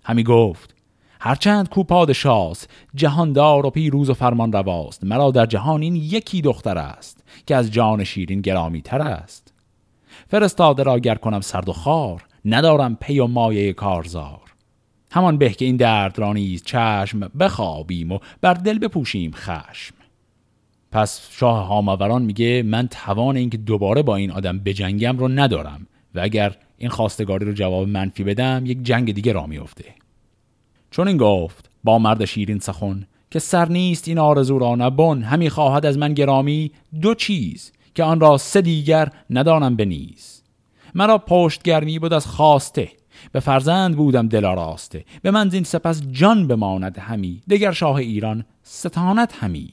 همی 0.05 0.25
گفت 0.25 0.75
هرچند 1.21 1.69
کو 1.69 1.85
پادشاست 1.85 2.71
جهاندار 2.95 3.67
و 3.67 3.71
پیروز 3.71 4.11
و 4.11 4.15
فرمان 4.15 4.53
رواست 4.53 5.05
مرا 5.05 5.31
در 5.31 5.47
جهان 5.47 5.83
این 5.83 5.97
یکی 5.97 6.43
دختر 6.43 6.79
است 6.79 7.25
که 7.47 7.57
از 7.57 7.71
جان 7.71 8.05
شیرین 8.05 8.41
گرامی 8.41 8.83
تر 8.83 9.03
است. 9.03 9.53
فرستاده 10.29 10.83
را 10.83 10.99
گر 10.99 11.15
کنم 11.15 11.41
سرد 11.41 11.69
و 11.69 11.73
خار 11.73 12.25
ندارم 12.45 12.97
پی 13.01 13.19
و 13.19 13.27
مایه 13.27 13.73
کارزار. 13.73 14.41
همان 15.11 15.39
به 15.39 15.51
که 15.51 15.65
این 15.65 15.77
درد 15.77 16.19
را 16.19 16.33
نیز 16.33 16.63
چشم 16.63 17.21
بخوابیم 17.21 18.13
و 18.13 18.19
بر 18.41 18.55
دل 18.55 18.79
بپوشیم 18.79 19.31
خشم. 19.35 19.95
پس 20.93 21.29
شاه 21.31 21.67
هاماوران 21.67 22.23
میگه 22.23 22.63
من 22.63 22.89
توان 22.89 23.37
اینکه 23.37 23.57
دوباره 23.57 24.03
با 24.03 24.17
این 24.17 24.31
آدم 24.31 24.59
بجنگم 24.59 25.19
رو 25.19 25.29
ندارم 25.29 25.87
و 26.15 26.21
اگر 26.21 26.57
این 26.79 26.91
خواستگاری 26.91 27.47
رو 27.47 27.53
جواب 27.53 27.89
منفی 27.89 28.25
بدم 28.25 28.63
یک 28.67 28.83
جنگ 28.83 29.13
دیگه 29.15 29.33
را 29.33 29.47
میفته 29.47 29.85
چون 30.91 31.09
این 31.09 31.17
گفت 31.17 31.71
با 31.85 31.99
مرد 31.99 32.25
شیرین 32.25 32.59
سخن 32.59 33.07
که 33.31 33.39
سر 33.39 33.69
نیست 33.69 34.09
این 34.09 34.19
آرزو 34.19 34.59
را 34.59 34.75
نبن 34.75 35.23
همی 35.23 35.51
خواهد 35.51 35.87
از 35.87 35.99
من 35.99 36.15
گرامی 36.15 36.71
دو 37.01 37.15
چیز 37.15 37.73
که 37.95 38.05
آن 38.05 38.21
را 38.21 38.39
سه 38.39 38.61
دیگر 38.61 39.13
ندانم 39.31 39.77
بنیز 39.77 40.42
مرا 40.95 41.19
پشت 41.19 41.63
گرمی 41.63 41.99
بود 41.99 42.13
از 42.13 42.27
خواسته 42.27 42.89
به 43.33 43.41
فرزند 43.41 43.97
بودم 43.97 44.29
دل 44.29 44.43
راسته 44.43 45.05
به 45.23 45.31
من 45.31 45.49
زین 45.49 45.65
سپس 45.65 46.03
جان 46.11 46.47
بماند 46.47 46.99
همی 46.99 47.41
دگر 47.51 47.73
شاه 47.73 47.97
ایران 47.97 48.45
ستانت 48.63 49.35
همی. 49.35 49.73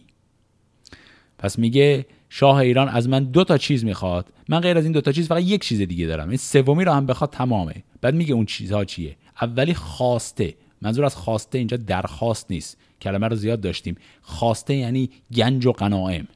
پس 1.37 1.59
میگه 1.59 2.05
شاه 2.29 2.57
ایران 2.57 2.89
از 2.89 3.09
من 3.09 3.23
دو 3.23 3.43
تا 3.43 3.57
چیز 3.57 3.85
می‌خواد 3.85 4.33
من 4.49 4.59
غیر 4.59 4.77
از 4.77 4.83
این 4.83 4.93
دو 4.93 5.01
تا 5.01 5.11
چیز 5.11 5.27
فقط 5.27 5.43
یک 5.43 5.63
چیز 5.63 5.81
دیگه 5.81 6.05
دارم 6.05 6.29
این 6.29 6.37
سومی 6.37 6.85
رو 6.85 6.91
هم 6.91 7.05
بخواد 7.05 7.29
تمامه. 7.29 7.83
بعد 8.01 8.15
میگه 8.15 8.33
اون 8.33 8.45
چیزها 8.45 8.85
چیه؟ 8.85 9.15
اولی 9.41 9.73
خواسته 9.73 10.55
منظور 10.81 11.05
از 11.05 11.15
خواسته 11.15 11.57
اینجا 11.57 11.77
درخواست 11.77 12.51
نیست 12.51 12.77
کلمه 13.01 13.27
رو 13.27 13.35
زیاد 13.35 13.61
داشتیم. 13.61 13.95
خواسته 14.21 14.75
یعنی 14.75 15.09
گنج 15.35 15.65
و 15.65 15.71
قناعم. 15.71 16.27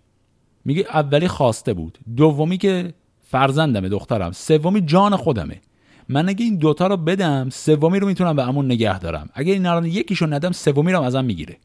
میگه 0.65 0.85
اولی 0.93 1.27
خواسته 1.27 1.73
بود 1.73 1.97
دومی 2.17 2.57
که 2.57 2.93
فرزندمه 3.33 3.89
دخترم. 3.89 4.31
سومی 4.31 4.81
جان 4.81 5.15
خودمه. 5.15 5.61
من 6.09 6.29
اگه 6.29 6.45
این 6.45 6.55
دوتا 6.55 6.87
رو 6.87 6.97
بدم 6.97 7.49
سومی 7.49 7.99
رو 7.99 8.07
می‌تونم 8.07 8.35
به 8.35 8.47
امون 8.47 8.65
نگه 8.65 8.99
دارم. 8.99 9.29
اگه 9.33 9.53
این 9.53 9.65
الان 9.65 9.85
یکیشو 9.85 10.25
ندم 10.25 10.51
سومی 10.51 10.91
رو 10.91 11.01
ازم 11.01 11.25
می‌گیره. 11.25 11.57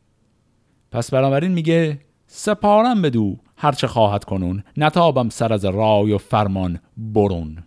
پس 0.91 1.11
بنابراین 1.11 1.53
میگه 1.53 2.01
سپارم 2.27 3.03
بدو 3.03 3.37
هرچه 3.57 3.87
خواهد 3.87 4.25
کنون. 4.25 4.63
نتابم 4.77 5.29
سر 5.29 5.53
از 5.53 5.65
رای 5.65 6.13
و 6.13 6.19
فرمان 6.19 6.79
برون. 6.97 7.59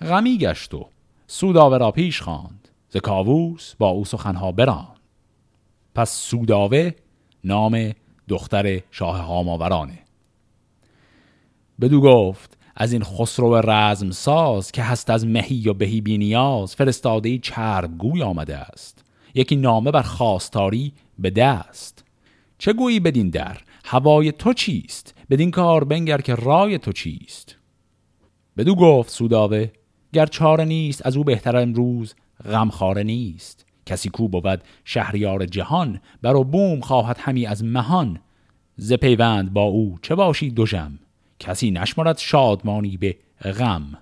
غمی 0.00 0.38
گشت 0.38 0.74
و 0.74 0.86
سوداوه 1.26 1.78
را 1.78 1.90
پیش 1.90 2.22
خواند. 2.22 2.68
ز 2.88 2.96
کاووس 2.96 3.74
با 3.74 3.88
او 3.88 4.04
سخنها 4.04 4.52
بران 4.52 4.86
پس 5.94 6.10
سوداوه 6.10 6.90
نام 7.44 7.92
دختر 8.28 8.80
شاه 8.90 9.20
هاماورانه. 9.20 9.98
بدو 11.80 12.00
گفت 12.00 12.55
از 12.76 12.92
این 12.92 13.02
خسرو 13.02 13.54
رزم 13.70 14.10
ساز 14.10 14.72
که 14.72 14.82
هست 14.82 15.10
از 15.10 15.26
مهی 15.26 15.68
و 15.68 15.74
بهی 15.74 16.00
بینیاز 16.00 16.74
فرستاده 16.74 17.38
چرب 17.38 17.98
گوی 17.98 18.22
آمده 18.22 18.56
است. 18.56 19.04
یکی 19.34 19.56
نامه 19.56 19.90
بر 19.90 20.02
خواستاری 20.02 20.92
به 21.18 21.30
دست. 21.30 22.04
چه 22.58 22.72
گویی 22.72 23.00
بدین 23.00 23.30
در؟ 23.30 23.58
هوای 23.84 24.32
تو 24.32 24.52
چیست؟ 24.52 25.14
بدین 25.30 25.50
کار 25.50 25.84
بنگر 25.84 26.20
که 26.20 26.34
رای 26.34 26.78
تو 26.78 26.92
چیست؟ 26.92 27.56
بدو 28.56 28.74
گفت 28.74 29.10
سوداوه 29.10 29.70
گر 30.12 30.26
چاره 30.26 30.64
نیست 30.64 31.06
از 31.06 31.16
او 31.16 31.24
بهتر 31.24 31.56
امروز 31.56 32.14
غمخواره 32.44 33.02
نیست. 33.02 33.66
کسی 33.86 34.08
کو 34.08 34.28
بود 34.28 34.62
شهریار 34.84 35.46
جهان 35.46 36.00
بر 36.22 36.34
بوم 36.34 36.80
خواهد 36.80 37.16
همی 37.20 37.46
از 37.46 37.64
مهان. 37.64 38.18
ز 38.76 38.92
پیوند 38.92 39.52
با 39.52 39.62
او 39.62 39.98
چه 40.02 40.14
باشی 40.14 40.50
دوژم 40.50 40.98
کسی 41.38 41.70
نشمرد 41.70 42.18
شادمانی 42.18 42.96
به 42.96 43.16
غم. 43.42 43.98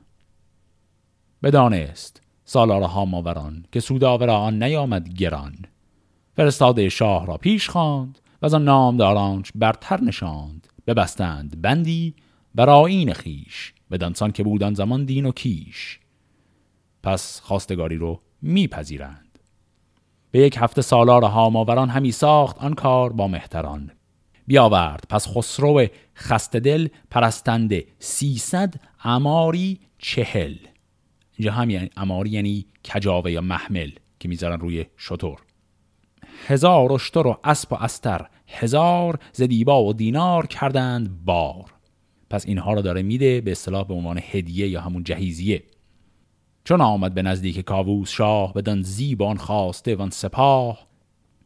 بدانست 1.43 2.23
سالار 2.45 2.83
هاماوران 2.83 3.65
که 3.73 3.81
سوداوه 3.81 4.27
را 4.27 4.37
آن 4.37 4.63
نیامد 4.63 5.09
گران. 5.09 5.55
فرستاده 6.37 6.89
شاه 6.89 7.27
را 7.27 7.37
پیش 7.37 7.69
خواند 7.69 8.19
و 8.43 8.47
از 8.47 8.55
آن 8.55 8.65
نامدارانش 8.65 9.53
برتر 9.55 10.01
نشاند 10.01 10.67
ببستند 10.87 11.63
بندی 11.63 12.15
بر 12.55 12.71
آیین 12.71 13.13
خیش 13.13 13.75
بدانسان 13.91 14.33
که 14.33 14.43
بودن 14.43 14.75
زمان 14.75 15.05
دین 15.05 15.27
و 15.27 15.33
کیش. 15.33 16.01
پس 17.03 17.41
خواستگاری 17.41 17.97
رو 17.97 18.21
میپذیرند. 18.43 19.39
به 20.31 20.39
یک 20.39 20.57
هفته 20.59 20.83
سالار 20.83 21.25
هاماوران 21.25 21.89
همی 21.89 22.13
ساخت 22.13 22.59
آن 22.59 22.75
کار 22.75 23.13
با 23.13 23.29
مهتران. 23.29 23.91
بیاورد. 24.47 25.05
پس 25.09 25.29
خسرو 25.29 25.87
خسته 26.17 26.61
دل 26.61 26.89
پرستنده. 27.11 27.85
سیصد 27.99 28.75
اماری 29.05 29.81
چهل. 29.99 30.57
اینجا 31.37 31.53
هم 31.53 31.71
یعنی 31.71 31.91
اماری 31.97 32.31
یعنی 32.31 32.67
کجاوه 32.95 33.31
یا 33.31 33.41
محمل 33.41 33.91
که 34.21 34.29
می‌ذارن 34.29 34.61
روی 34.61 34.87
شطور. 34.97 35.39
هزار 36.47 36.93
اشتر 36.93 37.27
و 37.27 37.39
اسب 37.45 37.73
و 37.73 37.77
استر. 37.77 38.27
هزار 38.49 39.19
ز 39.33 39.43
دیبا 39.43 39.85
و 39.85 39.93
دینار 39.93 40.47
کردند 40.47 41.25
بار. 41.25 41.75
پس 42.31 42.47
اینها 42.47 42.73
رو 42.73 42.83
داره 42.83 43.03
میده 43.03 43.41
به 43.41 43.51
اصطلاح 43.51 43.87
به 43.87 43.95
عنوان 43.95 44.21
هدیه 44.31 44.69
یا 44.69 44.81
همون 44.81 45.05
جهیزیه. 45.05 45.63
چون 46.65 46.81
آمد 46.81 47.15
به 47.15 47.23
نزدیک 47.23 47.61
کاووس 47.61 48.11
شاه 48.11 48.53
بدان 48.53 48.83
زیبان 48.83 49.37
خواسته 49.37 49.97
وان 49.97 50.11
سپاه 50.11 50.87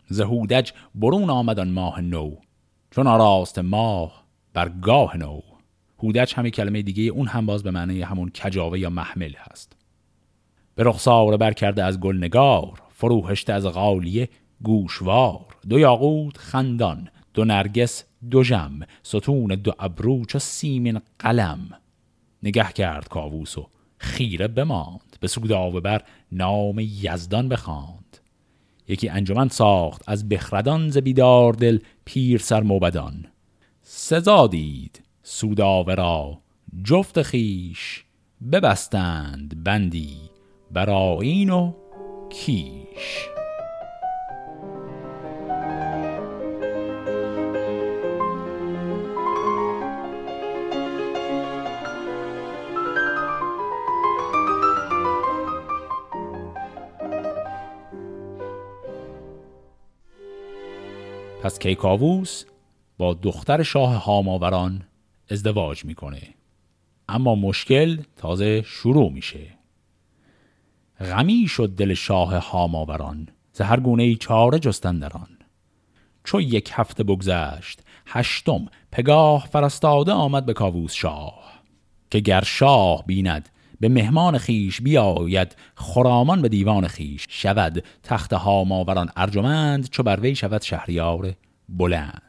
زهودج 0.08 0.72
برون 0.94 1.30
آمد 1.30 1.58
آن 1.58 1.70
ماه 1.70 2.00
نو. 2.00 2.34
چون 2.98 3.06
آراست 3.06 3.58
ماه 3.58 4.24
بر 4.52 4.68
گاه 4.68 5.16
نو. 5.16 5.40
هودج 6.02 6.34
همه 6.36 6.50
کلمه 6.50 6.82
دیگه 6.82 7.02
اون 7.02 7.26
هم 7.26 7.46
باز 7.46 7.62
به 7.62 7.70
معنی 7.70 8.02
همون 8.02 8.30
کجاوه 8.30 8.78
یا 8.78 8.90
محمل 8.90 9.32
هست. 9.38 9.76
به 10.74 10.82
رخسار 10.82 11.36
بر 11.36 11.52
کرده 11.52 11.84
از 11.84 12.00
گلنگار 12.00 12.82
فروهشته 12.90 13.52
از 13.52 13.66
غالیه 13.66 14.28
گوشوار. 14.62 15.46
دو 15.68 15.78
یاقوت 15.78 16.36
خندان 16.36 17.08
دو 17.34 17.44
نرگس 17.44 18.04
دو 18.30 18.42
جم 18.42 18.80
ستون 19.02 19.48
دو 19.48 19.72
ابرو 19.78 20.24
چو 20.24 20.38
سیمین 20.38 21.00
قلم. 21.18 21.70
نگه 22.42 22.72
کرد 22.72 23.08
کاووس 23.08 23.58
و 23.58 23.68
خیره 23.98 24.48
بماند. 24.48 25.16
به 25.20 25.28
سوداوه 25.28 25.80
بر 25.80 26.02
نام 26.32 26.78
یزدان 26.78 27.48
بخواند. 27.48 28.18
یکی 28.88 29.08
انجمن 29.08 29.48
ساخت 29.48 30.02
از 30.06 30.28
بخردان 30.28 30.88
ز 30.88 30.98
بیدار 30.98 31.52
دل 31.52 31.78
پیر 32.04 32.40
سر 32.40 32.60
موبدان. 32.60 33.26
سزا 33.82 34.46
دید 34.46 35.02
سوداوه 35.22 35.94
را 35.94 36.38
جفت 36.84 37.22
خیش 37.22 38.04
ببستند 38.52 39.64
بندی 39.64 40.16
برایین 40.70 41.50
و 41.50 41.72
کیش. 42.30 43.28
پس 61.48 61.58
کیکاووس 61.58 62.44
با 62.98 63.14
دختر 63.14 63.62
شاه 63.62 64.04
هاماوران 64.04 64.82
ازدواج 65.30 65.84
می‌کنه. 65.84 66.22
اما 67.08 67.34
مشکل 67.34 68.02
تازه 68.16 68.62
شروع 68.62 69.12
میشه. 69.12 69.58
غمی 71.00 71.46
شد 71.48 71.68
دل 71.76 71.94
شاه 71.94 72.36
هاماوران 72.36 73.28
ز 73.52 73.60
هر 73.60 73.80
گونه 73.80 74.02
ای 74.02 74.16
چاره 74.16 74.58
جستن 74.58 74.98
دران 74.98 75.38
چو 76.24 76.40
یک 76.40 76.70
هفته 76.74 77.04
بگذشت 77.04 77.82
هشتم 78.06 78.66
پگاه 78.92 79.46
فرستاده 79.46 80.12
آمد 80.12 80.46
به 80.46 80.52
کاووس 80.52 80.94
شاه 80.94 81.52
که 82.10 82.20
گر 82.20 82.44
شاه 82.44 83.06
بیند 83.06 83.48
به 83.80 83.88
مهمان 83.88 84.38
خیش 84.38 84.80
بیاید 84.80 85.56
خرامان 85.74 86.42
به 86.42 86.48
دیوان 86.48 86.86
خیش 86.86 87.26
شود. 87.28 87.84
تخت 88.02 88.32
هاماوران 88.32 89.10
ارجمند 89.16 89.88
چو 89.90 90.02
بر 90.02 90.20
وی 90.20 90.34
شود 90.34 90.62
شهریار 90.62 91.34
بلند. 91.68 92.22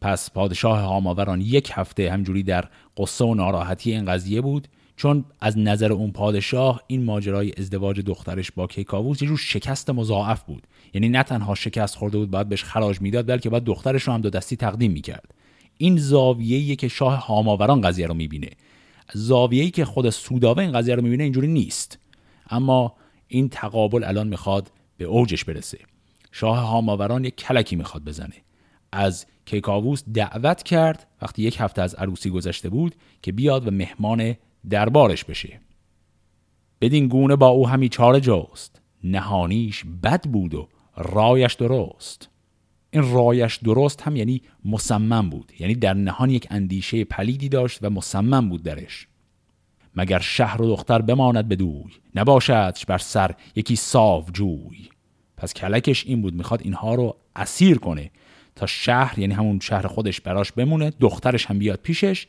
پس 0.00 0.30
پادشاه 0.30 0.78
هاماوران 0.80 1.40
یک 1.40 1.70
هفته 1.74 2.12
همجوری 2.12 2.42
در 2.42 2.64
قصه 2.96 3.24
و 3.24 3.34
ناراحتی 3.34 3.92
این 3.92 4.04
قضیه 4.04 4.40
بود 4.40 4.68
چون 4.96 5.24
از 5.40 5.58
نظر 5.58 5.92
اون 5.92 6.10
پادشاه 6.10 6.82
این 6.86 7.04
ماجرای 7.04 7.52
ازدواج 7.58 8.00
دخترش 8.00 8.52
با 8.52 8.66
کیکاووس 8.66 9.22
یه 9.22 9.28
جور 9.28 9.38
شکست 9.38 9.90
مضاعف 9.90 10.42
بود. 10.42 10.66
یعنی 10.94 11.08
نه 11.08 11.22
تنها 11.22 11.54
شکست 11.54 11.96
خورده 11.96 12.18
بود 12.18 12.30
باید 12.30 12.48
بهش 12.48 12.64
خراج 12.64 13.00
می‌داد 13.00 13.28
بلکه 13.28 13.50
باید 13.50 13.64
دخترش 13.64 14.02
رو 14.02 14.12
هم 14.12 14.20
دو 14.20 14.30
دستی 14.30 14.56
تقدیم 14.56 14.92
می‌کرد. 14.92 15.34
این 15.78 15.96
زاویه‌ای 15.96 16.76
که 16.76 16.88
شاه 16.88 17.26
هاماوران 17.26 17.80
قضیه 17.80 18.06
رو 18.06 18.14
می‌بینه. 18.14 18.50
زاویه‌ای 19.12 19.70
که 19.70 19.84
خود 19.84 20.10
سوداوه 20.10 20.62
این 20.62 20.72
قضیه 20.72 20.94
رو 20.94 21.02
می‌بینه 21.02 21.24
اینجوری 21.24 21.48
نیست. 21.48 21.98
اما 22.50 22.94
این 23.28 23.48
تقابل 23.48 24.04
الان 24.04 24.28
می‌خواد 24.28 24.70
به 24.96 25.04
اوجش 25.04 25.44
برسه. 25.44 25.78
شاه 26.32 26.58
هاماوران 26.58 27.24
یک 27.24 27.36
کلکی 27.36 27.76
می‌خواد 27.76 28.04
بزنه. 28.04 28.34
از 28.92 29.26
کیکاووس 29.44 30.02
دعوت 30.14 30.62
کرد 30.62 31.06
وقتی 31.22 31.42
یک 31.42 31.56
هفته 31.60 31.82
از 31.82 31.94
عروسی 31.94 32.30
گذشته 32.30 32.68
بود 32.68 32.94
که 33.22 33.32
بیاد 33.32 33.68
و 33.68 33.70
مهمان 33.70 34.36
دربارش 34.70 35.24
بشه. 35.24 35.60
بدین 36.80 37.08
گونه 37.08 37.36
با 37.36 37.48
او 37.48 37.68
همی 37.68 37.88
چاره 37.88 38.20
جست. 38.20 38.80
نهانیش 39.04 39.84
بد 40.02 40.22
بود 40.22 40.54
و 40.54 40.68
رایش 40.96 41.54
درست. 41.54 42.28
این 42.96 43.12
رایش 43.12 43.56
درست 43.56 44.02
هم 44.02 44.16
یعنی 44.16 44.42
مصمم 44.64 45.30
بود. 45.30 45.52
یعنی 45.58 45.74
در 45.74 45.94
نهان 45.94 46.30
یک 46.30 46.46
اندیشه 46.50 47.04
پلیدی 47.04 47.48
داشت 47.48 47.78
و 47.82 47.90
مصمم 47.90 48.48
بود 48.48 48.62
درش. 48.62 49.08
مگر 49.96 50.18
شهر 50.18 50.62
و 50.62 50.66
دختر 50.66 51.02
بماند 51.02 51.48
بدوی 51.48 51.92
نباشدش 52.14 52.86
بر 52.86 52.98
سر 52.98 53.34
یکی 53.56 53.76
صاف 53.76 54.30
جوی. 54.32 54.88
پس 55.36 55.54
کلکش 55.54 56.06
این 56.06 56.22
بود 56.22 56.34
می‌خواد 56.34 56.60
اینها 56.62 56.94
رو 56.94 57.16
اسیر 57.36 57.78
کنه 57.78 58.10
تا 58.54 58.66
شهر 58.66 59.18
یعنی 59.18 59.34
همون 59.34 59.60
شهر 59.60 59.86
خودش 59.86 60.20
براش 60.20 60.52
بمونه 60.52 60.92
دخترش 61.00 61.46
هم 61.46 61.58
بیاد 61.58 61.80
پیشش 61.82 62.26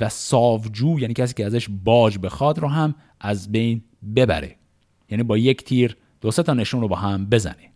و 0.00 0.08
صافجو 0.08 0.98
یعنی 1.00 1.14
کسی 1.14 1.34
که 1.34 1.46
ازش 1.46 1.68
باج 1.84 2.18
بخواد 2.18 2.58
رو 2.58 2.68
هم 2.68 2.94
از 3.20 3.52
بین 3.52 3.82
ببره. 4.16 4.56
یعنی 5.10 5.22
با 5.22 5.38
یک 5.38 5.64
تیر 5.64 5.96
دو 6.20 6.30
تا 6.30 6.54
نشون 6.54 6.80
رو 6.80 6.88
با 6.88 6.96
هم 6.96 7.26
بزنه. 7.26 7.72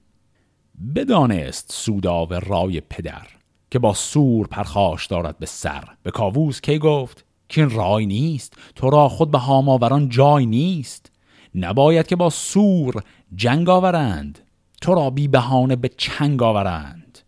بدانست 0.95 1.73
سوداو 1.73 2.33
رای 2.33 2.81
پدر 2.81 3.27
که 3.71 3.79
با 3.79 3.95
سور 3.95 4.47
پرخاش 4.47 5.07
دارد 5.07 5.39
به 5.39 5.47
سر. 5.47 5.85
به 6.03 6.11
کاووس 6.11 6.61
کی 6.61 6.79
گفت؟ 6.79 7.25
که 7.49 7.61
این 7.61 7.71
رای 7.71 8.07
نیست. 8.07 8.57
تو 8.75 8.91
را 8.91 9.09
خود 9.09 9.31
به 9.31 9.39
هاماوران 9.39 10.09
جای 10.09 10.47
نیست. 10.47 11.13
نباید 11.55 12.07
که 12.07 12.17
با 12.17 12.31
سور 12.31 13.03
جنگ 13.35 13.69
آورند. 13.69 14.39
تو 14.81 14.95
را 14.95 15.11
بی 15.11 15.29
بهانه 15.29 15.77
به 15.77 15.89
چنگ 15.89 16.43
آورند. 16.43 17.19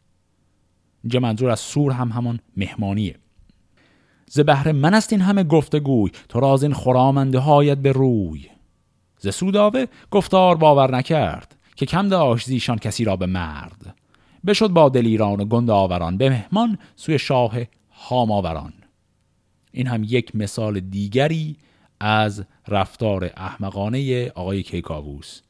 اینجا 1.02 1.20
منظور 1.20 1.50
از 1.50 1.60
سور 1.60 1.92
هم 1.92 2.08
همون 2.08 2.38
مهمانیه. 2.56 3.16
ز 4.26 4.40
بهر 4.40 4.72
من 4.72 4.94
است 4.94 5.12
این 5.12 5.22
همه 5.22 5.44
گفتگوی. 5.44 6.10
تو 6.28 6.40
را 6.40 6.52
از 6.52 6.62
این 6.62 6.74
خرامنده 6.74 7.38
هایت 7.38 7.78
به 7.78 7.92
روی. 7.92 8.46
ز 9.18 9.28
سوداوه 9.28 9.86
گفتار 10.10 10.56
باور 10.56 10.96
نکرد. 10.96 11.56
که 11.76 11.86
کم 11.86 12.08
داشت 12.08 12.46
زیشان 12.46 12.78
کسی 12.78 13.04
را 13.04 13.16
به 13.16 13.26
مرد. 13.26 13.94
بشد 14.46 14.68
با 14.68 14.88
دلیران 14.88 15.40
و 15.40 15.44
گند 15.44 15.70
آوران 15.70 16.16
به 16.16 16.30
مهمان 16.30 16.78
سوی 16.96 17.18
شاه 17.18 17.58
هاماوران 17.90 18.72
این 19.72 19.86
هم 19.86 20.04
یک 20.04 20.36
مثال 20.36 20.80
دیگری 20.80 21.56
از 22.00 22.44
رفتار 22.68 23.30
احمقانه 23.36 24.28
آقای 24.28 24.62
کیکاووس. 24.62 25.40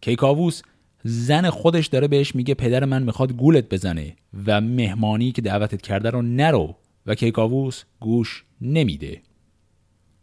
کیکاووس 0.00 0.62
زن 1.04 1.50
خودش 1.50 1.86
داره 1.86 2.08
بهش 2.08 2.34
میگه 2.34 2.54
پدر 2.54 2.84
من 2.84 3.02
می‌خواد 3.02 3.32
گولت 3.32 3.68
بزنه 3.68 4.16
و 4.46 4.60
مهمانی 4.60 5.32
که 5.32 5.42
دعوتت 5.42 5.82
کرده 5.82 6.10
رو 6.10 6.22
نرو. 6.22 6.76
و 7.06 7.14
کیکاووس 7.14 7.84
گوش 8.00 8.44
نمیده. 8.60 9.22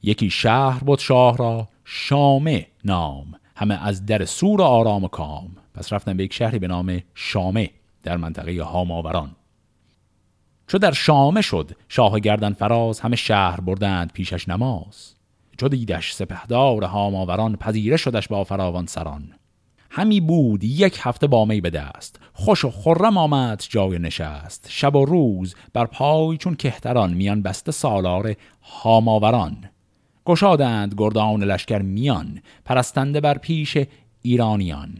یکی 0.03 0.29
شهر 0.29 0.83
بود 0.83 0.99
شاه 0.99 1.37
را 1.37 1.67
شامه 1.85 2.67
نام. 2.85 3.35
همه 3.61 3.87
از 3.87 4.05
در 4.05 4.25
سور 4.25 4.61
آرام 4.61 5.03
و 5.03 5.07
کام. 5.07 5.55
پس 5.73 5.93
رفتن 5.93 6.17
به 6.17 6.23
یک 6.23 6.33
شهری 6.33 6.59
به 6.59 6.67
نام 6.67 7.01
شامه 7.15 7.69
در 8.03 8.17
منطقه 8.17 8.63
هاماوران. 8.63 9.35
چو 10.67 10.77
در 10.77 10.91
شامه 10.91 11.41
شد 11.41 11.71
شاه 11.89 12.19
گردن 12.19 12.53
فراز 12.53 12.99
همه 12.99 13.15
شهر 13.15 13.61
بردند 13.61 14.11
پیشش 14.13 14.49
نماز. 14.49 15.13
چو 15.57 15.67
دیدش 15.67 16.13
سپهدار 16.13 16.83
هاماوران 16.83 17.55
پذیره 17.55 17.97
شدش 17.97 18.27
با 18.27 18.43
فراوان 18.43 18.85
سران. 18.85 19.33
همی 19.89 20.21
بود 20.21 20.63
یک 20.63 20.99
هفته 21.01 21.27
با 21.27 21.45
می 21.45 21.61
به 21.61 21.69
دست. 21.69 22.19
خوش 22.33 22.65
و 22.65 22.71
خرم 22.71 23.17
آمد 23.17 23.63
جای 23.69 23.99
نشست. 23.99 24.67
شب 24.69 24.95
و 24.95 25.05
روز 25.05 25.55
بر 25.73 25.85
پای 25.85 26.37
چون 26.37 26.55
کهتران 26.55 27.13
میان 27.13 27.41
بسته 27.41 27.71
سالار 27.71 28.35
هاماوران. 28.61 29.69
گشادند 30.25 30.95
گردان 30.97 31.43
لشکر 31.43 31.81
میان 31.81 32.41
پرستنده 32.65 33.21
بر 33.21 33.37
پیش 33.37 33.77
ایرانیان. 34.21 34.97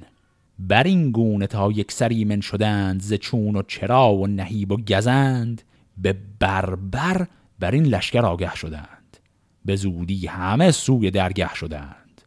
بر 0.60 0.84
این 0.84 1.12
گونه 1.12 1.48
تا 1.48 1.72
یک 1.72 1.92
سری 1.92 2.26
من 2.26 2.42
شدند 2.42 3.02
ز 3.02 3.14
چون 3.14 3.56
و 3.56 3.62
چرا 3.62 4.14
و 4.14 4.28
نهیب 4.28 4.72
و 4.72 4.78
گزند 4.78 5.62
به 5.98 6.18
بربر 6.40 7.28
بر 7.60 7.72
این 7.72 7.86
لشکر 7.86 8.26
آگه 8.26 8.56
شدند. 8.56 9.18
به 9.66 9.76
زودی 9.76 10.28
همه 10.28 10.72
سوی 10.72 11.12
درگه 11.12 11.56
شدند. 11.56 12.22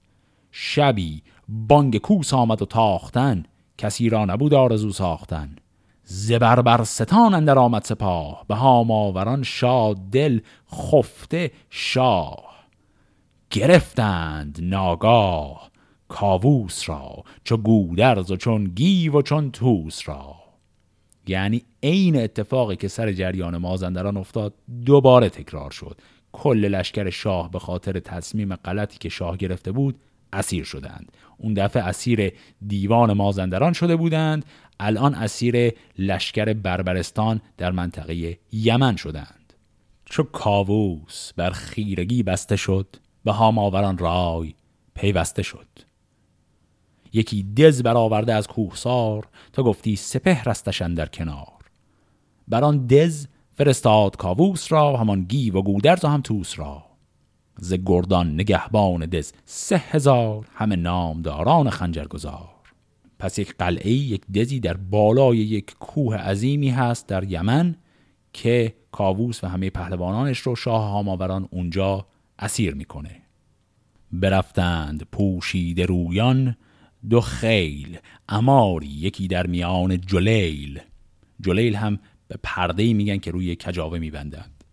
شبی 0.53 1.23
بانگ 1.49 1.99
کوس 1.99 2.35
آمد 2.35 2.63
و 2.63 2.67
تاختن 2.67 3.45
کسی 3.79 4.09
را 4.09 4.25
نبود 4.25 4.55
آرزو 4.55 4.91
ساختن. 4.91 5.57
زبر 6.05 6.63
بر 6.63 6.85
ستان 6.85 7.35
اندر 7.35 7.59
آمد 7.59 7.85
سپاه 7.85 8.45
به 8.49 8.55
هاماوران 8.55 9.43
شاد 9.43 9.97
دل 10.11 10.41
خفته 10.73 11.51
شاه. 11.71 12.54
گرفتند 13.55 14.59
ناگاه 14.63 15.71
کاووس 16.09 16.89
را 16.89 17.25
چو 17.45 17.57
گودرز 17.57 18.31
و 18.31 18.37
چون 18.37 18.65
گیو 18.65 19.19
و 19.19 19.23
چون 19.23 19.51
توس 19.51 20.09
را. 20.09 20.35
یعنی 21.27 21.63
عین 21.83 22.17
اتفاقی 22.17 22.77
که 22.77 22.89
سر 22.89 23.13
جریان 23.13 23.57
مازندران 23.57 24.17
افتاد 24.17 24.55
دوباره 24.87 25.29
تکرار 25.29 25.71
شد. 25.71 26.01
کل 26.33 26.59
لشکر 26.59 27.11
شاه 27.11 27.51
به 27.51 27.59
خاطر 27.59 28.01
تصمیم 28.01 28.57
غلطی 28.57 28.99
که 28.99 29.09
شاه 29.09 29.37
گرفته 29.37 29.73
بود 29.73 29.99
اسیر 30.33 30.65
شدند. 30.65 31.13
اون 31.39 31.55
دفعه 31.55 31.83
اسیر 31.83 32.33
دیوان 32.67 33.13
مازندران 33.13 33.73
شده 33.73 33.97
بودند 33.97 34.45
الان 34.81 35.15
اسیر 35.15 35.73
لشکر 35.99 36.53
بربرستان 36.53 37.41
در 37.57 37.71
منطقه 37.71 38.39
یمن 38.53 38.97
شدند. 38.97 39.53
چو 40.05 40.23
کاووس 40.23 41.33
بر 41.37 41.51
خیرگی 41.51 42.23
بسته 42.23 42.57
شد 42.57 42.97
به 43.25 43.33
هاماوران 43.33 43.99
رای 43.99 44.55
پیوسته 44.95 45.43
شد. 45.43 45.69
یکی 47.13 47.43
دز 47.43 47.83
برآورده 47.83 48.35
از 48.35 48.47
کوهسار 48.47 49.29
تا 49.53 49.63
گفتی 49.63 49.97
سپه 49.97 50.43
رستشن 50.43 50.95
در 50.95 51.07
کنار. 51.07 51.65
بر 52.49 52.65
آن 52.65 52.87
دز 52.87 53.27
فرستاد 53.53 54.17
کاووس 54.17 54.73
را 54.73 54.97
همان 54.97 55.23
گیو 55.23 55.59
و 55.59 55.63
گودرز 55.63 56.05
و 56.05 56.09
هم 56.09 56.21
توس 56.21 56.59
را. 56.59 56.85
ز 57.59 57.75
گردان 57.87 58.35
نگهبان 58.35 59.07
دز 59.07 59.33
سه 59.45 59.77
هزار 59.77 60.47
همه 60.55 60.77
نامداران 60.77 61.71
خنجرگزار. 61.71 62.55
پس 63.19 63.39
یک 63.39 63.55
قلعه 63.59 63.91
یک 63.91 64.27
دزی 64.27 64.61
در 64.61 64.77
بالای 64.77 65.39
یک 65.39 65.75
کوه 65.81 66.17
عظیمی 66.17 66.71
هست 66.71 67.07
در 67.07 67.25
یمن 67.25 67.77
که 68.33 68.75
کاووس 68.93 69.45
و 69.45 69.47
همه 69.47 69.71
پهلوانانش 69.71 70.39
رو 70.39 70.57
شاه 70.57 70.91
هاماوران 70.91 71.49
اونجا 71.51 72.07
اسیر 72.39 72.75
می‌کنه. 72.75 73.21
برفتند 74.13 75.03
پوشیده 75.13 75.87
رویان 75.87 76.57
دو 77.11 77.21
خیل 77.21 77.99
اماری 78.29 78.87
یکی 78.87 79.29
در 79.29 79.47
میان 79.47 80.01
جلیل. 80.01 80.81
جلیل 81.41 81.77
هم 81.77 81.99
به 82.29 82.39
پرده 82.43 82.93
میگن 82.93 83.19
که 83.19 83.31
روی 83.31 83.57
کجاوه 83.57 83.99
میبندند 83.99 84.65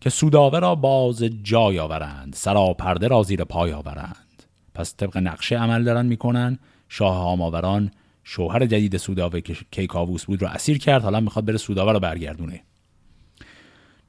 که 0.00 0.10
سوداوه 0.10 0.58
را 0.58 0.74
باز 0.74 1.22
جای 1.42 1.78
آورند 1.78 2.34
سرا 2.34 2.74
پرده 2.74 3.08
را 3.08 3.22
زیر 3.22 3.44
پای 3.44 3.72
آورند. 3.72 4.42
پس 4.74 4.96
طبق 4.96 5.16
نقشه 5.16 5.56
عمل 5.56 5.84
دارن 5.84 6.06
می‌کنن. 6.06 6.58
شاه 6.88 7.16
هاماوران 7.16 7.90
شوهر 8.24 8.66
جدید 8.66 8.96
سوداوه 8.96 9.40
که 9.40 9.56
کیکاووس 9.70 10.24
بود 10.24 10.42
رو 10.42 10.48
اسیر 10.48 10.78
کرد 10.78 11.02
حالا 11.02 11.20
می‌خواد 11.20 11.44
بره 11.44 11.56
سوداوه 11.56 11.92
رو 11.92 12.00
برگردونه. 12.00 12.62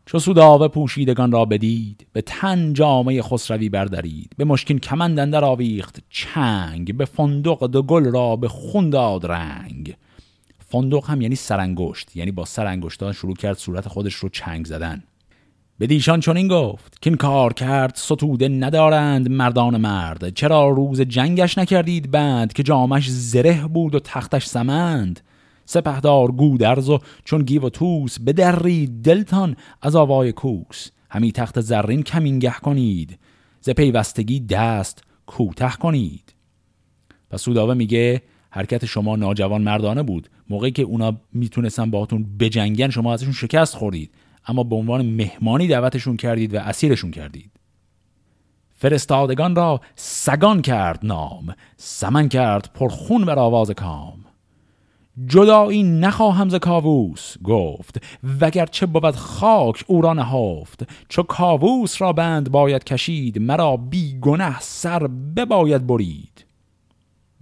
چو 0.09 0.19
سوداوه 0.19 0.67
پوشیدگان 0.67 1.31
را 1.31 1.45
بدید 1.45 2.07
به 2.13 2.21
تن 2.21 2.73
جامعه 2.73 3.21
خسروی 3.21 3.69
بردارید 3.69 4.31
به 4.37 4.45
مشکین 4.45 4.79
کمند 4.79 5.35
را 5.35 5.47
آویخت 5.47 5.99
چنگ 6.09 6.97
به 6.97 7.05
فندق 7.05 7.67
دو 7.67 7.81
گل 7.81 8.05
را 8.05 8.35
به 8.35 8.47
خون 8.47 8.89
داد 8.89 9.25
رنگ. 9.25 9.95
فندق 10.69 11.05
هم 11.05 11.21
یعنی 11.21 11.35
سرانگشت 11.35 12.15
یعنی 12.15 12.31
با 12.31 12.45
سرانگشتان 12.45 13.13
شروع 13.13 13.35
کرد 13.35 13.57
صورت 13.57 13.87
خودش 13.87 14.13
رو 14.13 14.29
چنگ 14.29 14.65
زدن. 14.65 15.03
به 15.79 15.87
دیشان 15.87 16.19
چون 16.19 16.37
این 16.37 16.47
گفت 16.47 17.01
که 17.01 17.09
این 17.09 17.17
کار 17.17 17.53
کرد 17.53 17.95
ستوده 17.95 18.47
ندارند 18.47 19.31
مردان 19.31 19.77
مرد. 19.77 20.33
چرا 20.33 20.69
روز 20.69 21.01
جنگش 21.01 21.57
نکردید 21.57 22.11
بند 22.11 22.53
که 22.53 22.63
جامش 22.63 23.09
زره 23.09 23.67
بود 23.67 23.95
و 23.95 23.99
تختش 23.99 24.45
سمند؟ 24.45 25.19
سپهدار 25.69 26.31
گودرز 26.31 26.89
و 26.89 26.99
چون 27.23 27.41
گیو 27.41 27.65
و 27.65 27.69
توس 27.69 28.19
بدرید 28.19 29.01
دلتان 29.01 29.55
از 29.81 29.95
آوای 29.95 30.31
کوس 30.31 30.89
همی 31.09 31.31
تخت 31.31 31.61
زرین 31.61 32.03
کمینگه 32.03 32.51
کنید. 32.51 33.19
ز 33.61 33.69
پیوستگی 33.69 34.39
دست 34.39 35.03
کوته 35.25 35.69
کنید. 35.69 36.33
پس 37.29 37.41
سوداوه 37.41 37.73
میگه 37.73 38.21
حرکت 38.49 38.85
شما 38.85 39.15
ناجوان 39.15 39.61
مردانه 39.61 40.03
بود. 40.03 40.29
موقعی 40.49 40.71
که 40.71 40.81
اونا 40.81 41.17
می‌تونستن 41.33 41.91
باهاتون 41.91 42.37
بجنگن 42.39 42.89
شما 42.89 43.13
ازشون 43.13 43.33
شکست 43.33 43.75
خوردید. 43.75 44.11
اما 44.47 44.63
به 44.63 44.75
عنوان 44.75 45.05
مهمانی 45.05 45.67
دعوتشون 45.67 46.17
کردید 46.17 46.53
و 46.53 46.57
اسیرشون 46.57 47.11
کردید. 47.11 47.51
فرستادگان 48.69 49.55
را 49.55 49.81
سگان 49.95 50.61
کرد 50.61 50.99
نام. 51.03 51.55
سمن 51.77 52.29
کرد 52.29 52.69
پرخون 52.73 53.25
بر 53.25 53.39
آواز 53.39 53.71
کام. 53.71 54.25
جدایی 55.27 55.83
نخواهم 55.83 56.49
ز 56.49 56.55
کاووس 56.55 57.35
گفت 57.43 58.03
وگر 58.41 58.65
چه 58.65 58.85
بود 58.85 59.15
خاک 59.15 59.83
او 59.87 60.01
را 60.01 60.13
نهافت 60.13 60.89
چو 61.09 61.23
کاووس 61.23 62.01
را 62.01 62.13
بند 62.13 62.51
باید 62.51 62.83
کشید 62.83 63.39
مرا 63.41 63.77
بی 63.77 64.19
گنه 64.19 64.59
سر 64.59 65.07
بباید 65.07 65.87
برید. 65.87 66.45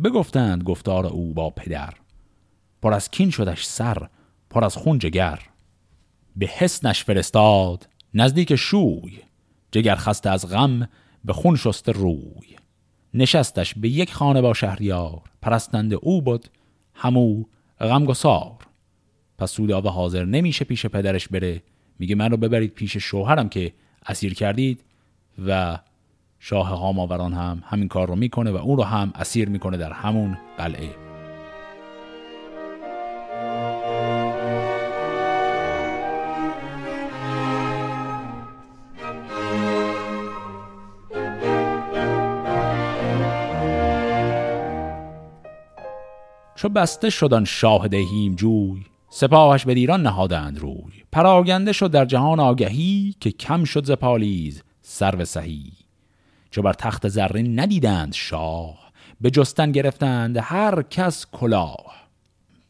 بگفتند 0.03 0.63
گفتار 0.63 1.05
او 1.05 1.33
با 1.33 1.49
پدر 1.49 1.93
پر 2.81 2.93
از 2.93 3.11
کین 3.11 3.29
شدش 3.29 3.65
سر 3.65 4.07
پر 4.49 4.65
از 4.65 4.75
خون 4.75 4.99
جگر. 4.99 5.39
به 6.35 6.45
حسنش 6.45 7.03
فرستاد 7.03 7.89
نزدیک 8.13 8.55
شوی 8.55 9.19
جگر 9.71 9.95
خسته 9.95 10.29
از 10.29 10.49
غم 10.49 10.89
به 11.25 11.33
خون 11.33 11.55
شسته 11.55 11.91
روی. 11.91 12.57
نشستش 13.13 13.73
به 13.73 13.89
یک 13.89 14.13
خانه 14.13 14.41
با 14.41 14.53
شهریار 14.53 15.21
پرستند 15.41 15.93
او 15.93 16.21
بود 16.21 16.47
همو 16.93 17.43
غمگسار. 17.85 18.51
پس 19.37 19.51
سوداوه 19.51 19.91
حاضر 19.91 20.25
نمیشه 20.25 20.65
پیش 20.65 20.85
پدرش 20.85 21.27
بره. 21.27 21.61
میگه 21.99 22.15
من 22.15 22.31
رو 22.31 22.37
ببرید 22.37 22.73
پیش 22.73 22.97
شوهرم 22.97 23.49
که 23.49 23.73
اسیر 24.05 24.33
کردید 24.33 24.83
و 25.47 25.79
شاه 26.39 26.67
هاماوران 26.67 27.33
هم 27.33 27.63
همین 27.65 27.87
کار 27.87 28.07
رو 28.07 28.15
می‌کنه 28.15 28.51
و 28.51 28.55
اون 28.55 28.77
رو 28.77 28.83
هم 28.83 29.11
اسیر 29.15 29.49
می‌کنه 29.49 29.77
در 29.77 29.91
همون 29.91 30.37
قلعه. 30.57 31.06
چو 46.57 46.69
بسته 46.69 47.09
شدن 47.09 47.43
شاه 47.43 47.87
دهیم 47.87 48.35
جوی 48.35 48.85
سپاهش 49.09 49.65
به 49.65 49.73
دیران 49.73 50.01
نهادند 50.01 50.59
روی. 50.59 51.03
پراگنده 51.11 51.71
شد 51.71 51.91
در 51.91 52.05
جهان 52.05 52.39
آگهی 52.39 53.15
که 53.19 53.31
کم 53.31 53.63
شد 53.63 53.85
ز 53.85 53.91
پالیز 53.91 54.63
سرو 54.81 55.25
سهی. 55.25 55.71
چو 56.51 56.61
بر 56.61 56.73
تخت 56.73 57.07
زرین 57.07 57.59
ندیدند 57.59 58.13
شاه 58.13 58.91
به 59.21 59.31
جستن 59.31 59.71
گرفتند 59.71 60.37
هر 60.41 60.81
کس 60.81 61.25
کلاه. 61.31 62.07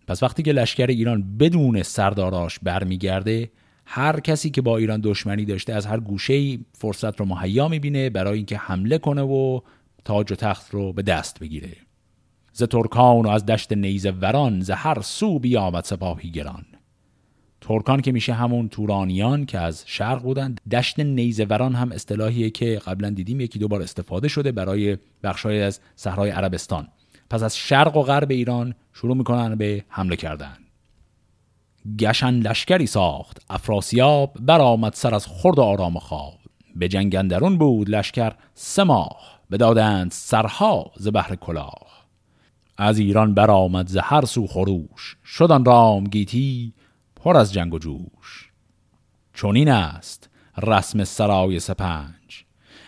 پس 0.07 0.23
وقتی 0.23 0.43
که 0.43 0.51
لشکر 0.51 0.87
ایران 0.87 1.37
بدون 1.37 1.83
سرداراش 1.83 2.59
برمیگرده 2.59 3.51
هر 3.85 4.19
کسی 4.19 4.49
که 4.49 4.61
با 4.61 4.77
ایران 4.77 5.01
دشمنی 5.01 5.45
داشته 5.45 5.73
از 5.73 5.85
هر 5.85 5.99
گوشه 5.99 6.59
فرصت 6.73 7.19
رو 7.19 7.25
مهیا 7.25 7.67
می‌بینه 7.67 8.09
برای 8.09 8.37
اینکه 8.37 8.57
حمله 8.57 8.97
کنه 8.97 9.21
و 9.21 9.59
تاج 10.05 10.31
و 10.31 10.35
تخت 10.35 10.71
رو 10.71 10.93
به 10.93 11.01
دست 11.01 11.39
بگیره. 11.39 11.86
ز 12.57 12.63
ترکان 12.63 13.25
و 13.25 13.29
از 13.29 13.45
دشت 13.45 13.73
نیزه 13.73 14.11
وران 14.11 14.61
ز 14.61 14.69
هر 14.69 15.01
سو 15.01 15.39
بیامد 15.39 15.83
سپاهی 15.83 16.31
گران. 16.31 16.65
ترکان 17.61 18.01
که 18.01 18.11
میشه 18.11 18.33
همون 18.33 18.69
تورانیان 18.69 19.45
که 19.45 19.59
از 19.59 19.83
شرق 19.85 20.21
بودن 20.21 20.55
دشت 20.71 20.99
نیزه 20.99 21.45
وران 21.45 21.75
هم 21.75 21.91
اصطلاحیه 21.91 22.49
که 22.49 22.81
قبلا 22.85 23.09
دیدیم 23.09 23.39
یکی 23.41 23.59
دو 23.59 23.67
بار 23.67 23.81
استفاده 23.81 24.27
شده 24.27 24.51
برای 24.51 24.97
بخشای 25.23 25.61
از 25.61 25.79
صحرای 25.95 26.29
عربستان. 26.29 26.87
پس 27.29 27.43
از 27.43 27.57
شرق 27.57 27.97
و 27.97 28.01
غرب 28.01 28.31
ایران 28.31 28.75
شروع 28.93 29.17
می‌کنن 29.17 29.55
به 29.55 29.85
حمله 29.89 30.15
کردن. 30.15 30.57
گشن 31.99 32.33
لشکری 32.33 32.87
ساخت 32.87 33.41
افراسیاب 33.49 34.37
برآمد 34.39 34.93
سر 34.93 35.15
از 35.15 35.27
خرد 35.27 35.59
آرام 35.59 35.99
خواب. 35.99 36.37
به 36.75 36.87
جنگندرون 36.87 37.57
بود 37.57 37.89
لشکر 37.89 38.33
سه 38.53 38.83
ماه 38.83 39.39
بدادند 39.51 40.11
سرها 40.11 40.91
ز 40.95 41.07
بهر 41.07 41.35
کلاه. 41.35 41.86
از 42.77 42.99
ایران 42.99 43.33
برآمد 43.33 43.87
ز 43.87 43.97
هر 43.97 44.25
سو 44.25 44.47
خروش. 44.47 45.17
شدن 45.25 45.65
رام 45.65 46.03
گیتی 46.03 46.73
پر 47.15 47.37
از 47.37 47.53
جنگ 47.53 47.73
و 47.73 47.79
جوش. 47.79 48.51
چونین 49.33 49.69
است 49.69 50.29
رسم 50.57 51.03
سرای 51.03 51.59
سپنج. 51.59 52.43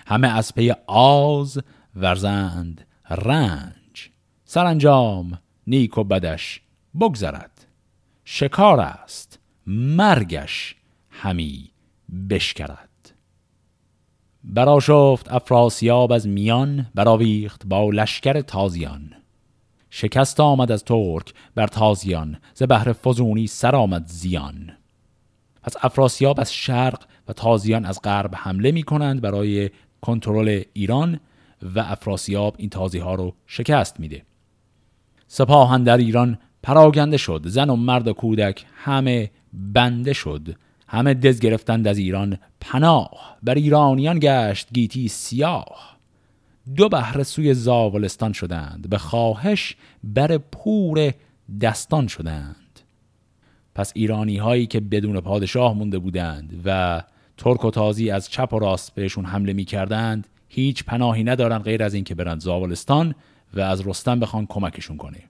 همه 0.08 0.28
از 0.28 0.56
پی 0.56 0.74
آز 0.88 1.60
ورزند 1.96 2.88
رنج. 3.10 4.10
سرانجام 4.46 5.40
نیک 5.68 5.98
و 5.98 6.04
بدش 6.04 6.62
بگذرد. 7.00 7.66
شکار 8.26 8.80
است 8.80 9.40
مرگش 9.68 10.76
همی 11.10 11.72
بشکرد. 12.30 12.90
براشفت 14.44 15.32
افراسیاب 15.32 16.12
از 16.12 16.28
میان 16.28 16.92
براویخت 16.96 17.66
با 17.66 17.90
لشکر 17.90 18.42
تازیان. 18.42 19.19
شکست 19.90 20.40
آمد 20.40 20.72
از 20.72 20.84
ترک 20.84 21.34
بر 21.56 21.68
تازیان 21.68 22.38
ز 22.54 22.64
بهر 22.64 22.94
فزونی 22.94 23.48
سر 23.48 23.76
آمد 23.76 24.08
زیان. 24.08 24.72
پس 25.64 25.74
افراسیاب 25.82 26.40
از 26.40 26.54
شرق 26.54 27.04
و 27.28 27.34
تازیان 27.34 27.86
از 27.86 28.00
غرب 28.04 28.36
حمله 28.36 28.72
می 28.72 28.84
کنند 28.84 29.22
برای 29.22 29.70
کنترل 30.02 30.62
ایران 30.74 31.20
و 31.76 31.80
افراسیاب 31.80 32.56
این 32.58 32.70
تازی 32.70 33.00
ها 33.00 33.16
رو 33.16 33.34
شکست 33.48 34.00
میده. 34.00 34.24
سپاهان 35.28 35.84
در 35.84 35.98
ایران 35.98 36.38
پراگنده 36.64 37.18
شد 37.18 37.42
زن 37.46 37.70
و 37.70 37.76
مرد 37.76 38.08
و 38.08 38.14
کودک 38.14 38.66
همه 38.76 39.32
بنده 39.54 40.14
شد. 40.14 40.56
همه 40.88 41.14
دز 41.14 41.40
گرفتند 41.40 41.88
از 41.88 41.98
ایران 41.98 42.38
پناه 42.62 43.38
بر 43.44 43.56
ایرانیان 43.56 44.20
گشت 44.22 44.68
گیتی 44.74 45.08
سیاه. 45.08 45.89
دو 46.76 46.90
بهره 46.90 47.24
سوی 47.24 47.54
زاولستان 47.54 48.34
شدند. 48.34 48.90
به 48.90 48.98
خواهش 48.98 49.76
بر 50.04 50.38
پور 50.38 51.14
دستان 51.62 52.08
شدند. 52.08 52.80
پس 53.76 53.92
ایرانی 53.96 54.38
هایی 54.38 54.68
که 54.68 54.80
بدون 54.80 55.22
پادشاه 55.22 55.74
مونده 55.74 56.00
بودند 56.00 56.62
و 56.66 57.02
ترک 57.38 57.66
و 57.66 57.72
تازی 57.72 58.12
از 58.12 58.30
چپ 58.30 58.54
و 58.54 58.60
راست 58.60 58.96
بهشون 58.96 59.26
حمله 59.26 59.54
می 59.54 59.66
کردند 59.66 60.28
هیچ 60.48 60.84
پناهی 60.84 61.24
ندارن 61.24 61.58
غیر 61.58 61.84
از 61.84 61.94
اینکه 61.94 62.16
برند 62.16 62.42
زاولستان 62.42 63.16
و 63.54 63.60
از 63.60 63.88
رستم 63.88 64.20
بخوان 64.20 64.46
کمکشون 64.46 64.98
کنه. 64.98 65.24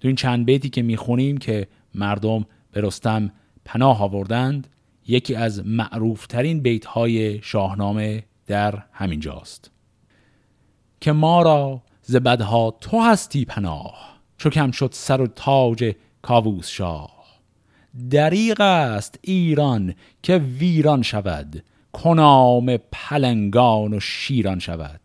تو 0.00 0.08
این 0.08 0.16
چند 0.16 0.46
بیتی 0.46 0.70
که 0.70 0.82
می‌خونیم 0.82 1.38
که 1.38 1.66
مردم 1.94 2.46
به 2.72 2.80
رستم 2.80 3.30
پناه 3.64 4.02
آوردند 4.02 4.66
یکی 5.06 5.34
از 5.34 5.66
معروفترین 5.66 6.60
بیت 6.60 6.84
های 6.84 7.42
شاهنامه 7.42 8.22
در 8.46 8.82
همین 8.92 9.20
جاست 9.20 9.77
که 11.00 11.12
ما 11.12 11.42
را 11.42 11.82
زبدها 12.02 12.70
تو 12.80 13.00
هستی 13.00 13.44
پناه. 13.44 14.18
چو 14.38 14.50
کم 14.50 14.70
شد 14.70 14.90
سر 14.92 15.20
و 15.20 15.26
تاج 15.26 15.94
کاووس 16.22 16.68
شاه 16.68 17.18
دریغ 18.10 18.60
است 18.60 19.18
ایران 19.22 19.94
که 20.22 20.38
ویران 20.38 21.02
شود. 21.02 21.64
کنام 21.92 22.76
پلنگان 22.92 23.94
و 23.94 24.00
شیران 24.00 24.58
شود. 24.58 25.00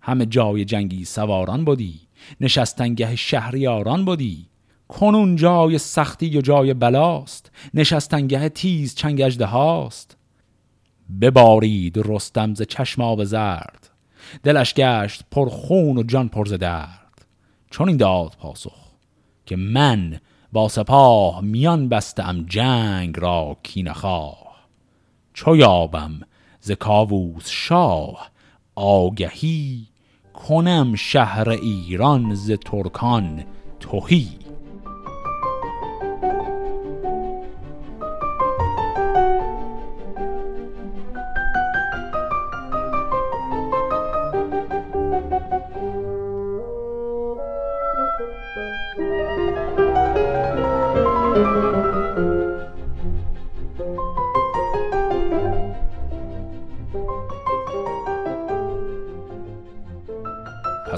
همه 0.00 0.26
جای 0.26 0.64
جنگی 0.64 1.04
سواران 1.04 1.64
بودی 1.64 2.00
نشستنگه 2.40 3.16
شهریاران 3.16 4.04
بودی 4.04 4.46
کنون 4.88 5.36
جای 5.36 5.78
سختی 5.78 6.38
و 6.38 6.40
جای 6.40 6.74
بلاست. 6.74 7.50
نشستنگه 7.74 8.48
تیز 8.48 8.94
چنگ 8.94 9.42
هاست 9.42 10.16
ببارید 11.20 11.98
رستم 12.04 12.54
ز 12.54 12.62
چشم 12.62 13.02
آب 13.02 13.24
زرد. 13.24 13.93
دلش 14.42 14.74
گشت 14.74 15.22
پر 15.30 15.48
خون 15.48 15.98
و 15.98 16.02
جان 16.02 16.28
پر 16.28 16.46
ز 16.46 16.52
درد. 16.52 17.26
چون 17.70 17.88
این 17.88 17.96
داد 17.96 18.36
پاسخ 18.40 18.84
که 19.46 19.56
من 19.56 20.20
با 20.52 20.68
سپاه 20.68 21.40
میان 21.40 21.88
بستم 21.88 22.44
جنگ 22.48 23.20
را 23.20 23.56
کینخواه 23.62 24.66
چو 25.34 25.56
یابم 25.56 26.20
ز 26.60 26.70
کاووس 26.70 27.48
شاه 27.50 28.30
آگهی 28.74 29.86
کنم 30.34 30.94
شهر 30.94 31.48
ایران 31.48 32.34
ز 32.34 32.50
ترکان 32.50 33.44
توهی 33.80 34.28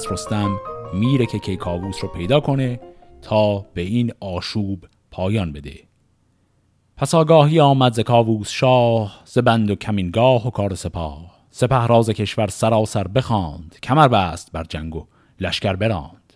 پس 0.07 0.12
رستم 0.12 0.61
میره 0.95 1.27
که 1.27 1.38
کیکاووس 1.38 1.97
رو 2.03 2.09
پیدا 2.09 2.40
کنه 2.40 2.81
تا 3.23 3.59
به 3.59 3.81
این 3.81 4.12
آشوب 4.21 4.85
پایان 5.11 5.53
بده. 5.53 5.75
پس 6.97 7.14
آگاهی 7.14 7.61
آمد 7.61 7.92
ز 7.92 8.01
کاووس 8.01 8.51
شاه 8.51 9.23
ز 9.25 9.38
بند 9.38 9.71
و 9.71 9.75
کمینگاه 9.75 10.47
و 10.47 10.51
کار 10.51 10.75
سپاه. 10.75 11.37
سپه 11.51 11.87
راز 11.87 12.11
کشور 12.11 12.47
سراسر 12.47 13.09
بخواند 13.09 13.77
کمر 13.83 14.09
بست 14.09 14.53
بر 14.53 14.64
جنگ 14.64 14.97
و 14.97 15.07
لشکر 15.40 15.77
براند. 15.77 16.33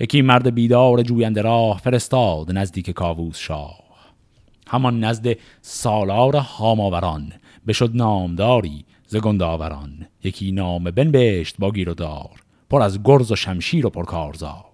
یکی 0.00 0.22
مرد 0.22 0.54
بیدار 0.54 1.02
جوینده 1.02 1.42
راه 1.42 1.78
فرستاد 1.78 2.52
نزدیک 2.52 2.90
کاووس 2.90 3.38
شاه. 3.38 3.80
همان 4.68 5.04
نزد 5.04 5.36
سالار 5.62 6.36
هاماوران 6.36 7.32
بشد 7.66 7.90
نامداری 7.94 8.84
ز 9.06 9.16
گنداوران. 9.16 10.06
یکی 10.24 10.52
نام 10.52 10.84
بنبشت 10.84 11.56
با 11.58 11.70
گیر 11.70 11.90
و 11.90 11.94
دار. 11.94 12.45
پر 12.70 12.82
از 12.82 13.02
گرز 13.04 13.32
و 13.32 13.36
شمشیر 13.36 13.86
و 13.86 13.90
پرکارزار. 13.90 14.64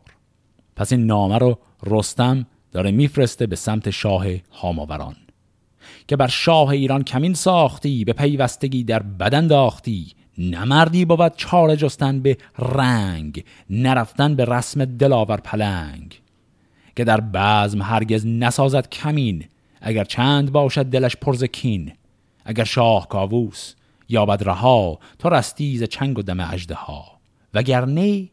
پس 0.76 0.92
این 0.92 1.06
نامه 1.06 1.38
رو 1.38 1.58
رستم 1.86 2.46
داره 2.72 2.90
میفرسته 2.90 3.46
به 3.46 3.56
سمت 3.56 3.90
شاه 3.90 4.26
هاماوران 4.52 5.16
که 6.08 6.16
بر 6.16 6.26
شاه 6.26 6.68
ایران 6.68 7.04
کمین 7.04 7.34
ساختی 7.34 8.04
به 8.04 8.12
پیوستگی 8.12 8.84
در 8.84 9.02
بدن 9.02 9.46
داختی. 9.46 10.12
نمردی 10.38 11.04
بود 11.04 11.36
چاره 11.36 11.76
جستن 11.76 12.20
به 12.20 12.38
رنگ 12.58 13.44
نرفتن 13.70 14.34
به 14.34 14.44
رسم 14.44 14.84
دلاور 14.84 15.36
پلنگ. 15.36 16.20
که 16.96 17.04
در 17.04 17.20
بزم 17.20 17.82
هرگز 17.82 18.26
نسازد 18.26 18.88
کمین 18.88 19.44
اگر 19.80 20.04
چند 20.04 20.52
باشد 20.52 20.86
دلش 20.86 21.16
پرز 21.16 21.44
کین. 21.44 21.92
اگر 22.44 22.64
شاه 22.64 23.08
کاووس 23.08 23.74
یابد 24.08 24.42
رها 24.44 24.98
تو 25.18 25.28
رستیز 25.28 25.82
چنگ 25.82 26.18
و 26.18 26.22
دم 26.22 26.40
اجده 26.40 26.74
وگرنه 27.54 28.28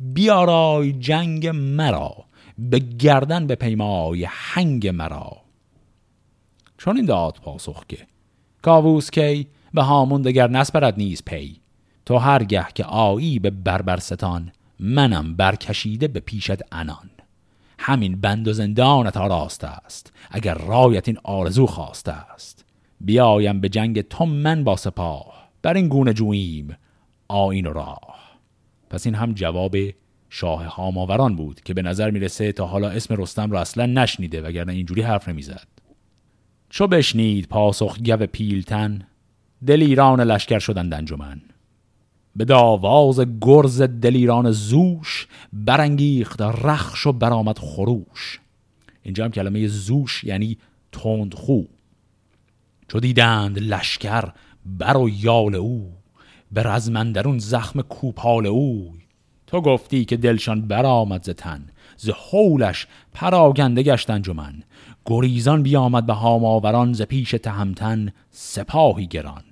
بیارای 0.00 0.92
جنگ 0.92 1.46
مرا 1.48 2.14
به 2.58 2.78
گردن 2.78 3.46
به 3.46 3.54
پیمای 3.54 4.26
هنگ 4.28 4.88
مرا. 4.88 5.36
چون 6.78 6.96
این 6.96 7.06
داد 7.06 7.38
پاسخ 7.42 7.84
که 7.88 7.98
کاووس 8.62 9.10
کی 9.10 9.46
به 9.74 9.82
هامون 9.82 10.22
دگر 10.22 10.50
نسپرد 10.50 10.94
نیز 10.96 11.22
پی 11.24 11.56
تو 12.06 12.18
هرگه 12.18 12.66
که 12.74 12.84
آیی 12.84 13.38
به 13.38 13.50
بربرستان 13.50 14.52
منم 14.80 15.36
برکشیده 15.36 16.08
به 16.08 16.20
پیشت 16.20 16.62
انان 16.72 17.10
همین 17.78 18.20
بند 18.20 18.48
و 18.48 18.52
زندانت 18.52 19.16
راست 19.16 19.64
است 19.64 20.12
اگر 20.30 20.54
رایت 20.54 21.08
این 21.08 21.18
آرزو 21.22 21.66
خواسته 21.66 22.12
است. 22.12 22.64
بیایم 23.00 23.60
به 23.60 23.68
جنگ 23.68 24.00
تو 24.00 24.26
من 24.26 24.64
با 24.64 24.76
سپاه 24.76 25.48
بر 25.62 25.74
این 25.74 25.88
گونه 25.88 26.12
جوییم 26.12 26.76
آین 27.28 27.66
و 27.66 27.72
راه. 27.72 28.13
پس 28.94 29.06
این 29.06 29.14
هم 29.14 29.32
جواب 29.32 29.76
شاه 30.30 30.64
هاماوران 30.64 31.36
بود 31.36 31.60
که 31.60 31.74
به 31.74 31.82
نظر 31.82 32.10
می‌رسه 32.10 32.52
تا 32.52 32.66
حالا 32.66 32.90
اسم 32.90 33.14
رستم 33.14 33.50
رو 33.50 33.56
اصلا 33.56 33.86
نشنیده 33.86 34.42
وگرنه 34.42 34.72
اینجوری 34.72 35.02
حرف 35.02 35.28
نمی‌زد. 35.28 35.66
چو 36.70 36.86
بشنید 36.86 37.48
پاسخ 37.48 37.98
گو 37.98 38.16
پیلتن 38.16 39.06
دلیران 39.66 40.20
لشکر 40.20 40.58
شدند 40.58 40.94
انجمن 40.94 41.40
به 42.36 42.44
داواز 42.44 43.20
گرز 43.40 43.82
دلیران 43.82 44.50
زوش 44.50 45.28
برانگیخت 45.52 46.42
رخش 46.42 47.06
و 47.06 47.12
برآمد 47.12 47.58
خروش. 47.58 48.40
اینجا 49.02 49.24
هم 49.24 49.30
کلمه 49.30 49.66
زوش 49.66 50.24
یعنی 50.24 50.58
تندخو. 50.92 51.62
چو 52.88 53.00
دیدند 53.00 53.58
لشکر 53.58 54.24
بر 54.66 54.96
و 54.96 55.08
یال 55.08 55.54
او 55.54 55.92
به 56.54 56.62
رزمندرون 56.62 57.38
زخم 57.38 57.82
کوپال 57.82 58.46
اوی. 58.46 58.90
تو 59.46 59.60
گفتی 59.60 60.04
که 60.04 60.16
دلشان 60.16 60.68
برآمد 60.68 61.22
ز 61.22 61.30
تن 61.30 61.66
ز 61.96 62.10
حولش 62.10 62.86
پراگنده 63.12 63.82
گشت 63.82 64.10
انجمن. 64.10 64.62
گریزان 65.06 65.62
بیامد 65.62 66.06
به 66.06 66.12
هاماوران 66.12 66.92
ز 66.92 67.02
پیش 67.02 67.30
تهمتن 67.30 68.12
سپاهی 68.30 69.06
گران. 69.06 69.42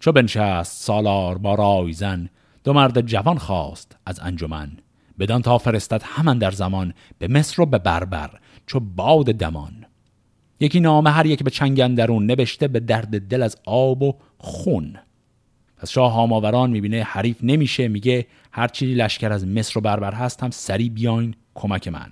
چو 0.00 0.12
بنشست 0.12 0.82
سالار 0.82 1.38
با 1.38 1.54
رایزن 1.54 2.28
دو 2.64 2.72
مرد 2.72 3.00
جوان 3.00 3.38
خواست 3.38 3.96
از 4.06 4.20
انجمن. 4.20 4.72
بدان 5.18 5.42
تا 5.42 5.58
فرستد 5.58 6.02
همان 6.04 6.38
در 6.38 6.50
زمان 6.50 6.94
به 7.18 7.28
مصر 7.28 7.62
و 7.62 7.66
به 7.66 7.78
بربر 7.78 8.30
چو 8.66 8.80
باد 8.80 9.26
دمان. 9.26 9.86
یکی 10.60 10.80
نامه 10.80 11.10
هر 11.10 11.26
یک 11.26 11.42
به 11.42 11.50
چنگندرون 11.50 12.26
نوشته 12.26 12.68
به 12.68 12.80
درد 12.80 13.28
دل 13.28 13.42
از 13.42 13.56
آب 13.66 14.02
و 14.02 14.14
خون. 14.38 14.96
پس 15.84 15.90
شاه 15.90 16.12
هاماوران 16.12 16.70
می‌بینه 16.70 17.02
حریف 17.02 17.36
نمیشه 17.42 17.88
میگه 17.88 18.26
هرچی 18.52 18.94
لشکر 18.94 19.32
از 19.32 19.46
مصر 19.46 19.78
و 19.78 19.82
بربر 19.82 20.14
هست 20.14 20.42
هم 20.42 20.50
سری 20.50 20.88
بیاین 20.88 21.34
کمک 21.54 21.88
من. 21.88 22.10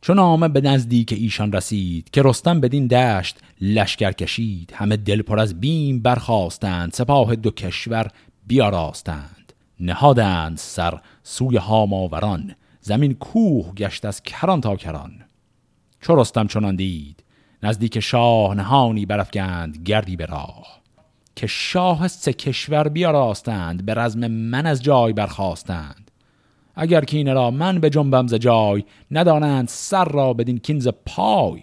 چون 0.00 0.16
نامه 0.16 0.48
به 0.48 0.60
نزدیک 0.60 1.12
ایشان 1.12 1.52
رسید 1.52 2.10
که 2.10 2.22
رستم 2.22 2.60
بدین 2.60 2.86
دشت 2.86 3.38
لشکر 3.60 4.12
کشید. 4.12 4.72
همه 4.74 4.96
دل 4.96 5.22
پر 5.22 5.38
از 5.38 5.60
بیم 5.60 6.00
برخواستند 6.00 6.92
سپاه 6.92 7.36
دو 7.36 7.50
کشور 7.50 8.10
بیاراستند. 8.46 9.52
نهادند 9.80 10.56
سر 10.58 11.00
سوی 11.22 11.56
هاماوران 11.56 12.54
زمین 12.80 13.14
کوه 13.14 13.74
گشت 13.74 14.04
از 14.04 14.22
کران 14.22 14.60
تا 14.60 14.76
کران. 14.76 15.12
چو 16.00 16.16
رستم 16.16 16.46
چنان 16.46 16.76
دید 16.76 17.24
نزدیک 17.62 18.00
شاه 18.00 18.54
نهانی 18.54 19.06
برافگند 19.06 19.76
گردی 19.84 20.16
به 20.16 20.26
راه. 20.26 20.77
که 21.38 21.46
شاه 21.46 22.08
سه 22.08 22.32
کشور 22.32 22.88
بیاراستند 22.88 23.86
به 23.86 23.94
رزم 23.94 24.26
من 24.26 24.66
از 24.66 24.82
جای 24.82 25.12
برخواستند 25.12 26.10
اگر 26.76 27.04
کینه 27.04 27.32
را 27.32 27.50
من 27.50 27.80
به 27.80 27.90
جنبم 27.90 28.26
ز 28.26 28.34
جای 28.34 28.84
ندانند 29.10 29.68
سر 29.68 30.04
را 30.04 30.32
بدین 30.32 30.58
کینز 30.58 30.88
پای. 31.06 31.62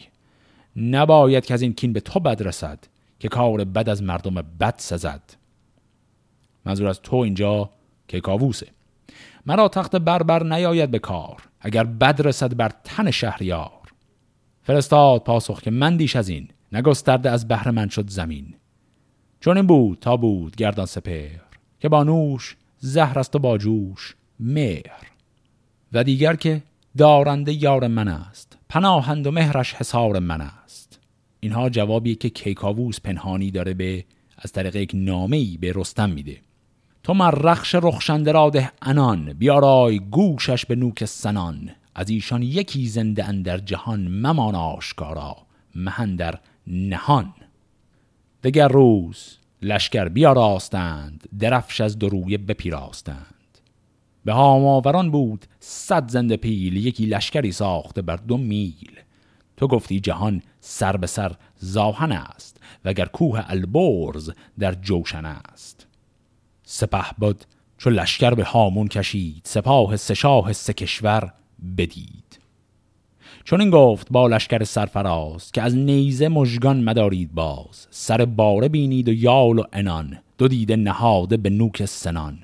نباید 0.75 1.45
که 1.45 1.53
از 1.53 1.61
این 1.61 1.73
کین 1.73 1.93
به 1.93 1.99
تو 1.99 2.19
بد 2.19 2.43
رسد 2.43 2.79
که 3.19 3.27
کار 3.27 3.63
بد 3.63 3.89
از 3.89 4.03
مردم 4.03 4.33
بد 4.59 4.75
سزد. 4.77 5.21
منظور 6.65 6.87
از 6.87 7.01
تو 7.01 7.15
اینجا 7.15 7.69
که 8.07 8.19
کاووسه. 8.19 8.67
مرا 9.45 9.67
تخت 9.67 9.95
بربر 9.95 10.43
نیاید 10.43 10.91
به 10.91 10.99
کار 10.99 11.43
اگر 11.59 11.83
بد 11.83 12.21
رسد 12.27 12.55
بر 12.55 12.71
تن 12.83 13.11
شهریار. 13.11 13.91
فرستاد 14.63 15.23
پاسخ 15.23 15.61
که 15.61 15.71
من 15.71 15.97
دیش 15.97 16.15
از 16.15 16.29
این 16.29 16.47
نگسترده 16.71 17.31
از 17.31 17.47
بهر 17.47 17.71
من 17.71 17.89
شد 17.89 18.09
زمین. 18.09 18.55
چون 19.45 19.57
این 19.57 19.67
بود 19.67 19.97
تا 20.01 20.17
بود 20.17 20.55
گردان 20.55 20.85
سپر 20.85 21.29
که 21.79 21.89
با 21.89 22.03
نوش 22.03 22.55
زهر 22.79 23.19
است 23.19 23.35
و 23.35 23.39
با 23.39 23.57
جوش 23.57 24.15
مهر 24.39 25.11
و 25.93 26.03
دیگر 26.03 26.35
که 26.35 26.61
دارنده 26.97 27.53
یار 27.63 27.87
من 27.87 28.07
است 28.07 28.57
پناهند 28.69 29.27
و 29.27 29.31
مهرش 29.31 29.73
حسار 29.73 30.19
من 30.19 30.41
است. 30.41 30.99
اینها 31.39 31.69
جوابی 31.69 32.15
که 32.15 32.29
کیکاووس 32.29 32.99
پنهانی 32.99 33.51
داره 33.51 33.73
به 33.73 34.05
از 34.37 34.51
طریق 34.51 34.75
یک 34.75 34.91
نامه 34.93 35.57
به 35.57 35.73
رستم 35.75 36.09
میده. 36.09 36.37
تو 37.03 37.13
من 37.13 37.31
رخش 37.31 37.75
رخشنده 37.75 38.31
را 38.31 38.49
ده 38.49 38.71
انان 38.81 39.33
بیارای 39.33 39.99
گوشش 39.99 40.65
به 40.65 40.75
نوک 40.75 41.05
سنان. 41.05 41.71
از 41.95 42.09
ایشان 42.09 42.43
یکی 42.43 42.87
زنده 42.87 43.25
اندر 43.25 43.57
جهان 43.57 44.07
ممان 44.07 44.55
آشکارا 44.55 45.37
مهن 45.75 46.15
در 46.15 46.39
نهان. 46.67 47.33
دگر 48.45 48.67
روز 48.67 49.37
لشکر 49.61 50.07
بیاراستند 50.09 51.29
درفش 51.39 51.81
از 51.81 51.99
درویه 51.99 52.37
بپیراستند. 52.37 53.59
به 54.25 54.33
هاماوران 54.33 55.11
بود 55.11 55.45
صد 55.59 56.09
زنده 56.09 56.37
پیل 56.37 56.75
یکی 56.77 57.05
لشکری 57.05 57.51
ساخته 57.51 58.01
بر 58.01 58.15
دو 58.15 58.37
میل. 58.37 58.99
تو 59.57 59.67
گفتی 59.67 59.99
جهان 59.99 60.41
سر 60.59 60.97
به 60.97 61.07
سر 61.07 61.35
زاهن 61.57 62.11
است 62.11 62.61
وگر 62.85 63.05
کوه 63.05 63.43
البرز 63.47 64.31
در 64.59 64.73
جوشن 64.73 65.25
است. 65.25 65.87
سپه 66.63 67.05
بود 67.17 67.45
چو 67.77 67.89
لشکر 67.89 68.33
به 68.33 68.43
هامون 68.43 68.87
کشید 68.87 69.41
سپاه 69.43 69.95
سه 69.95 70.13
شاه 70.13 70.53
سه 70.53 70.73
کشور 70.73 71.33
بدید. 71.77 72.24
چون 73.45 73.61
این 73.61 73.69
گفت 73.69 74.07
با 74.11 74.27
لشکر 74.27 74.63
سرفراز 74.63 75.51
که 75.51 75.61
از 75.61 75.75
نیزه 75.75 76.27
مژگان 76.27 76.83
مدارید 76.83 77.33
باز. 77.33 77.87
سر 77.89 78.25
باره 78.25 78.69
بینید 78.69 79.09
و 79.09 79.13
یال 79.13 79.59
و 79.59 79.63
انان 79.73 80.17
دو 80.37 80.47
دیده 80.47 80.75
نهاده 80.75 81.37
به 81.37 81.49
نوک 81.49 81.85
سنان. 81.85 82.39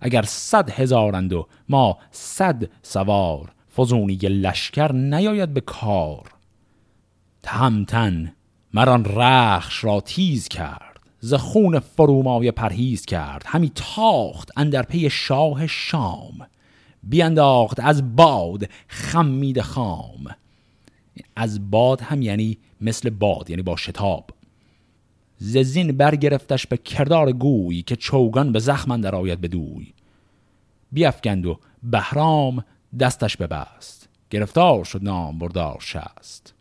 اگر 0.00 0.22
صد 0.22 0.70
هزارند 0.70 1.32
و 1.32 1.46
ما 1.68 1.98
صد 2.10 2.64
سوار 2.82 3.52
فزونی 3.76 4.16
لشکر 4.16 4.92
نیاید 4.92 5.54
به 5.54 5.60
کار. 5.60 6.30
تهمتن 7.42 8.32
مران 8.74 9.04
رخش 9.04 9.84
را 9.84 10.00
تیز 10.00 10.48
کرد 10.48 11.00
ز 11.20 11.34
خون 11.34 11.78
فرومای 11.78 12.50
پرهیز 12.50 13.04
کرد. 13.04 13.42
همی 13.46 13.72
تاخت 13.74 14.50
اندر 14.56 14.82
پی 14.82 15.10
شاه 15.10 15.66
شام. 15.66 16.46
بیانداخت 17.08 17.80
از 17.80 18.16
باد 18.16 18.68
خمید 18.88 19.60
خام. 19.60 20.34
از 21.36 21.70
باد 21.70 22.00
هم 22.00 22.22
یعنی 22.22 22.58
مثل 22.80 23.10
باد 23.10 23.50
یعنی 23.50 23.62
با 23.62 23.76
شتاب. 23.76 24.30
ززین 25.38 25.96
برگرفتش 25.96 26.66
به 26.66 26.76
کردار 26.76 27.32
گوی 27.32 27.82
که 27.82 27.96
چوگان 27.96 28.52
به 28.52 28.58
زخم 28.58 29.00
در 29.00 29.14
آید 29.14 29.40
به 29.40 29.48
دوی. 29.48 29.92
بیافکند 30.92 31.46
و 31.46 31.58
بهرام 31.82 32.64
دستش 33.00 33.36
ببست. 33.36 34.08
گرفتار 34.30 34.84
شد 34.84 35.02
نام 35.02 35.38
بردار 35.38 35.78
شست. 35.80 36.54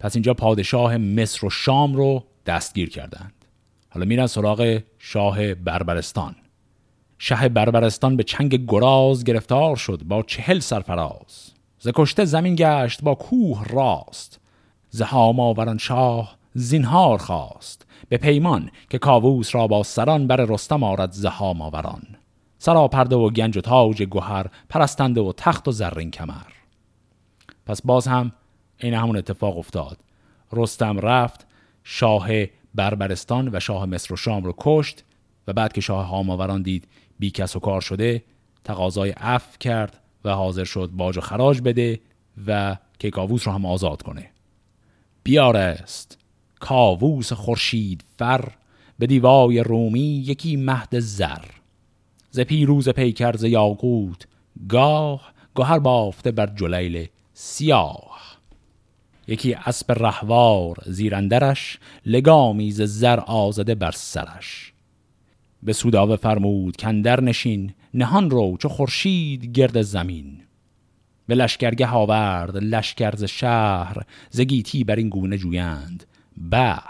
پس 0.00 0.16
اینجا 0.16 0.34
پادشاه 0.34 0.96
مصر 0.96 1.46
و 1.46 1.50
شام 1.50 1.94
رو 1.94 2.24
دستگیر 2.46 2.90
کردند. 2.90 3.32
حالا 3.88 4.06
میرن 4.06 4.26
سراغ 4.26 4.82
شاه 4.98 5.54
بربرستان. 5.54 6.36
شه 7.18 7.48
بربرستان 7.48 8.16
به 8.16 8.22
چنگ 8.22 8.66
گراز 8.66 9.24
گرفتار 9.24 9.76
شد 9.76 10.02
با 10.04 10.22
چهل 10.22 10.58
سرفراز. 10.58 11.50
ز 11.78 11.88
کشته 11.94 12.24
زمین 12.24 12.54
گشت 12.58 13.02
با 13.02 13.14
کوه 13.14 13.64
راست. 13.64 14.40
ز 14.90 15.02
هاماوران 15.02 15.78
شاه 15.78 16.36
زینهار 16.54 17.18
خواست. 17.18 17.86
به 18.08 18.16
پیمان 18.16 18.70
که 18.90 18.98
کاووس 18.98 19.54
را 19.54 19.66
با 19.66 19.82
سران 19.82 20.26
بر 20.26 20.36
رستم 20.36 20.82
آرد 20.82 21.12
ز 21.12 21.26
هاماوران 21.26 22.02
سراپرده 22.58 23.16
و 23.16 23.30
گنج 23.30 23.56
و 23.56 23.60
تاج 23.60 24.02
گوهر 24.02 24.46
پرستنده 24.68 25.20
و 25.20 25.32
تخت 25.36 25.68
و 25.68 25.72
زرین 25.72 26.10
کمر. 26.10 26.52
پس 27.66 27.82
باز 27.82 28.06
هم 28.06 28.32
این 28.78 28.94
همون 28.94 29.16
اتفاق 29.16 29.58
افتاد. 29.58 29.98
رستم 30.52 30.98
رفت 30.98 31.46
شاه 31.84 32.28
بربرستان 32.74 33.50
و 33.52 33.60
شاه 33.60 33.86
مصر 33.86 34.14
و 34.14 34.16
شام 34.16 34.44
رو 34.44 34.54
کشت 34.58 35.04
و 35.48 35.52
بعد 35.52 35.72
که 35.72 35.80
شاه 35.80 36.06
هاماوران 36.06 36.62
دید 36.62 36.88
بی 37.24 37.30
کس 37.30 37.56
و 37.56 37.60
کار 37.60 37.80
شده 37.80 38.24
تقاضای 38.64 39.10
عفو 39.10 39.58
کرد 39.58 40.00
و 40.24 40.30
حاضر 40.30 40.64
شد 40.64 40.90
باج 40.92 41.18
و 41.18 41.20
خراج 41.20 41.60
بده 41.60 42.00
و 42.46 42.76
که 42.98 43.10
کاووس 43.10 43.46
رو 43.46 43.54
هم 43.54 43.66
آزاد 43.66 44.02
کنه. 44.02 44.30
بیارست. 45.22 46.18
کاووس 46.60 47.32
خورشید 47.32 48.04
فر 48.18 48.48
به 48.98 49.06
دیوای 49.06 49.60
رومی 49.60 50.24
یکی 50.26 50.56
مهد 50.56 50.98
زر. 50.98 51.44
ز 52.30 52.40
پیروز 52.40 52.88
پیکر 52.88 53.36
ز 53.36 53.44
یاقوت 53.44 54.26
گاه 54.68 55.32
گهر 55.56 55.78
بافته 55.78 56.30
بر 56.30 56.46
جلیل 56.46 57.08
سیاه. 57.34 58.38
یکی 59.28 59.54
اسب 59.54 59.92
رهوار 59.92 60.76
زیرندرش 60.86 61.78
لگامی 62.06 62.70
ز 62.70 62.82
زر 62.82 63.20
آزده 63.20 63.74
بر 63.74 63.90
سرش. 63.90 64.73
به 65.64 65.72
سوداوه 65.72 66.16
فرمود 66.16 66.76
کندر 66.76 67.20
نشین 67.20 67.72
نهان 67.94 68.30
رو 68.30 68.56
چو 68.56 68.68
خورشید 68.68 69.44
گرد 69.52 69.82
زمین. 69.82 70.40
به 71.26 71.34
لشکرگه 71.34 71.86
آورد 71.86 72.56
لشکر 72.56 73.16
ز 73.16 73.24
شهر 73.24 73.96
زگیتی 74.30 74.84
بر 74.84 74.96
این 74.96 75.08
گونه 75.08 75.38
جویند 75.38 76.04
بر 76.36 76.82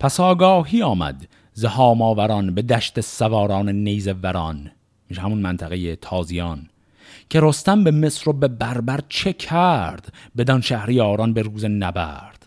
پس 0.00 0.20
آگاهی 0.20 0.82
آمد 0.82 1.28
ز 1.52 1.64
هاماوران 1.64 2.54
به 2.54 2.62
دشت 2.62 3.00
سواران 3.00 3.68
نیز 3.68 4.08
وران 4.22 4.70
میشه 5.08 5.22
همون 5.22 5.38
منطقه 5.38 5.96
تازیان 5.96 6.68
که 7.30 7.40
رستم 7.42 7.84
به 7.84 7.90
مصر 7.90 8.30
و 8.30 8.32
به 8.32 8.48
بربر 8.48 9.00
چه 9.08 9.32
کرد؟ 9.32 10.12
بدان 10.36 10.60
شهریاران 10.60 11.32
به 11.32 11.42
روز 11.42 11.64
نبرد. 11.64 12.46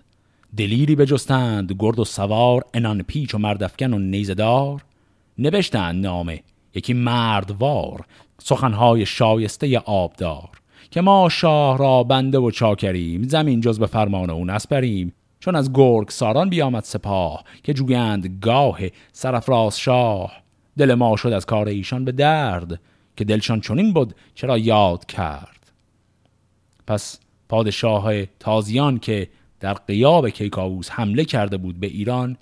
دلیری 0.57 0.95
بجستند 0.95 1.75
گرد 1.79 1.99
و 1.99 2.05
سوار 2.05 2.65
انان 2.73 3.03
پیچ 3.03 3.35
و 3.35 3.37
مردفکن 3.37 3.93
و 3.93 3.99
نیزدار 3.99 4.83
نوشتند 5.39 6.05
نامه. 6.05 6.43
یکی 6.75 6.93
مردوار 6.93 8.05
سخنهای 8.39 9.05
شایسته 9.05 9.79
آبدار 9.79 10.49
که 10.91 11.01
ما 11.01 11.29
شاه 11.29 11.77
را 11.77 12.03
بنده 12.03 12.37
و 12.37 12.51
چاکریم 12.51 13.23
زمین 13.27 13.61
جز 13.61 13.79
به 13.79 13.85
فرمان 13.85 14.29
او 14.29 14.45
نسپریم. 14.45 15.13
چون 15.39 15.55
از 15.55 15.73
گرگ 15.73 16.09
ساران 16.09 16.49
بیامد 16.49 16.83
سپاه 16.83 17.43
که 17.63 17.73
جویند 17.73 18.39
گاه 18.41 18.79
سرفراز 19.11 19.79
شاه. 19.79 20.31
دل 20.77 20.93
ما 20.93 21.15
شد 21.15 21.33
از 21.33 21.45
کار 21.45 21.67
ایشان 21.67 22.05
به 22.05 22.11
درد 22.11 22.79
که 23.17 23.23
دلشان 23.23 23.61
چنین 23.61 23.93
بود 23.93 24.15
چرا 24.35 24.57
یاد 24.57 25.05
کرد. 25.05 25.71
پس 26.87 27.19
پادشاه 27.49 28.25
تازیان 28.25 28.99
که 28.99 29.29
در 29.59 29.73
قیاب 29.73 30.29
کیکاووس 30.29 30.89
حمله 30.91 31.25
کرده 31.25 31.57
بود 31.57 31.79
به 31.79 31.87
ایران 31.87 32.37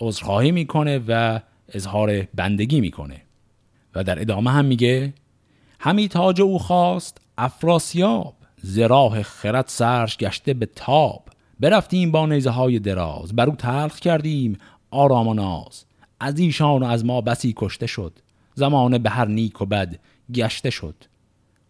عذرخواهی 0.00 0.52
می‌کنه 0.52 1.00
و 1.08 1.40
اظهار 1.72 2.22
بندگی 2.34 2.80
می‌کنه. 2.80 3.22
و 3.94 4.04
در 4.04 4.20
ادامه 4.20 4.50
هم 4.50 4.64
میگه 4.64 5.14
همی 5.80 6.08
تاج 6.08 6.40
او 6.40 6.58
خواست 6.58 7.20
افراسیاب 7.38 8.34
زراح 8.62 9.22
خرد 9.22 9.64
سرش 9.68 10.16
گشته 10.16 10.54
به 10.54 10.66
تاب. 10.66 11.28
برفتیم 11.60 12.10
با 12.10 12.26
نیزه 12.26 12.50
های 12.50 12.78
دراز 12.78 13.36
بر 13.36 13.46
او 13.46 13.56
تلخ 13.56 13.98
کردیم 13.98 14.58
آرام 14.90 15.28
و 15.28 15.34
ناز. 15.34 15.84
از 16.20 16.38
ایشان 16.38 16.82
و 16.82 16.86
از 16.86 17.04
ما 17.04 17.20
بسی 17.20 17.54
کشته 17.56 17.86
شد 17.86 18.18
زمانه 18.54 18.98
به 18.98 19.10
هر 19.10 19.28
نیک 19.28 19.62
و 19.62 19.66
بد 19.66 19.98
گشته 20.34 20.70
شد. 20.70 20.94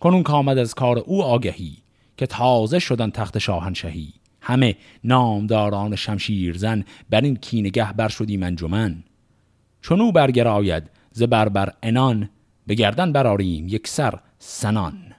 کنون 0.01 0.23
کامد 0.23 0.59
از 0.59 0.75
کار 0.75 0.99
او 0.99 1.23
آگهی 1.23 1.77
که 2.17 2.27
تازه 2.27 2.79
شدن 2.79 3.11
تخت 3.11 3.39
شاهنشهی 3.39 4.13
همه 4.41 4.77
نامداران 5.05 5.97
شمشیرزن 5.97 6.85
بر 7.11 7.21
این 7.21 7.37
کینگه 7.37 7.93
بر 7.93 8.09
شدیم 8.09 8.43
انجمن. 8.43 9.05
چون 9.83 10.01
او 10.01 10.13
برگراید 10.13 10.91
ز 11.13 11.23
بربر 11.23 11.73
انان 11.83 12.29
به 12.67 12.75
گردن 12.75 13.13
براریم 13.13 13.69
یک 13.69 13.89
سر 13.89 14.19
سنان. 14.39 15.15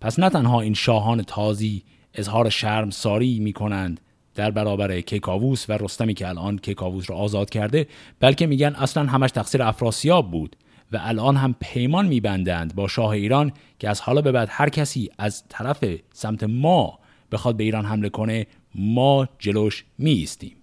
پس 0.00 0.18
نه 0.18 0.30
تنها 0.30 0.60
این 0.60 0.74
شاهان 0.74 1.22
تازی 1.22 1.82
اظهار 2.14 2.50
شرم 2.50 2.90
ساری 2.90 3.38
می 3.38 3.52
کنند 3.52 4.00
در 4.34 4.50
برابر 4.50 5.00
کیکاووس 5.00 5.70
و 5.70 5.72
رستمی 5.72 6.14
که 6.14 6.28
الان 6.28 6.58
کیکاووس 6.58 7.10
را 7.10 7.16
آزاد 7.16 7.50
کرده 7.50 7.86
بلکه 8.20 8.46
میگن 8.46 8.74
اصلا 8.74 9.06
همش 9.06 9.30
تقصیر 9.30 9.62
افراسیاب 9.62 10.30
بود 10.30 10.56
و 10.92 10.98
الان 11.00 11.36
هم 11.36 11.54
پیمان 11.60 12.06
میبندند 12.06 12.74
با 12.74 12.88
شاه 12.88 13.10
ایران 13.10 13.52
که 13.78 13.88
از 13.88 14.00
حالا 14.00 14.20
به 14.20 14.32
بعد 14.32 14.48
هر 14.50 14.68
کسی 14.68 15.10
از 15.18 15.44
طرف 15.48 15.84
سمت 16.12 16.44
ما 16.44 16.98
بخواد 17.32 17.56
به 17.56 17.64
ایران 17.64 17.84
حمله 17.84 18.08
کنه 18.08 18.46
ما 18.74 19.28
جلوش 19.38 19.84
میستیم 19.98 20.56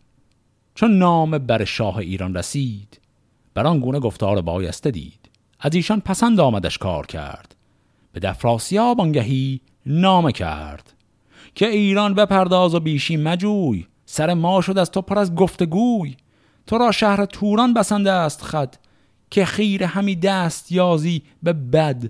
چون 0.75 0.97
نام 0.97 1.37
بر 1.37 1.63
شاه 1.63 1.97
ایران 1.97 2.35
رسید 2.35 2.99
بر 3.55 3.67
آن 3.67 3.79
گونه 3.79 3.99
گفتار 3.99 4.41
بایسته 4.41 4.91
دید. 4.91 5.29
از 5.59 5.75
ایشان 5.75 5.99
پسند 6.01 6.39
آمدش 6.39 6.77
کار 6.77 7.05
کرد. 7.05 7.55
به 8.11 8.19
دفراسیاب 8.19 9.01
آنگهی 9.01 9.61
نامه 9.85 10.31
کرد. 10.31 10.93
که 11.55 11.67
ایران 11.67 12.13
بپرداز 12.13 12.75
و 12.75 12.79
بیشی 12.79 13.17
مجوی. 13.17 13.87
سر 14.05 14.33
ما 14.33 14.61
شد 14.61 14.77
از 14.77 14.91
تو 14.91 15.01
پر 15.01 15.19
از 15.19 15.35
گفتگوی. 15.35 16.15
تو 16.67 16.77
را 16.77 16.91
شهر 16.91 17.25
توران 17.25 17.73
بسنده 17.73 18.11
است 18.11 18.41
خد 18.41 18.75
که 19.29 19.45
خیر 19.45 19.83
همی 19.83 20.15
دست 20.15 20.71
یازی 20.71 21.21
به 21.43 21.53
بد. 21.53 22.03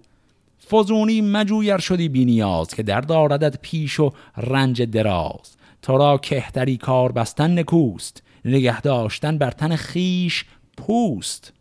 فزونی 0.71 1.21
مجویر 1.21 1.77
شدی 1.77 2.09
بینیاز 2.09 2.67
که 2.67 2.83
در 2.83 3.01
داردت 3.01 3.61
پیش 3.61 3.99
و 3.99 4.11
رنج 4.37 4.81
دراز. 4.81 5.57
تو 5.81 5.97
را 5.97 6.17
کهتری 6.17 6.77
کار 6.77 7.11
بستن 7.11 7.59
نکوست. 7.59 8.23
نگه 8.45 8.81
داشتن 8.81 9.37
بر 9.37 9.51
تن 9.51 9.75
خیش 9.75 10.45
پوست. 10.77 11.53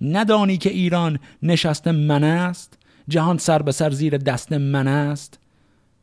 ندانی 0.00 0.58
که 0.58 0.70
ایران 0.70 1.18
نشست 1.42 1.88
من 1.88 2.24
است؟ 2.24 2.78
جهان 3.08 3.38
سر 3.38 3.62
به 3.62 3.72
سر 3.72 3.90
زیر 3.90 4.16
دست 4.16 4.52
من 4.52 4.88
است. 4.88 5.38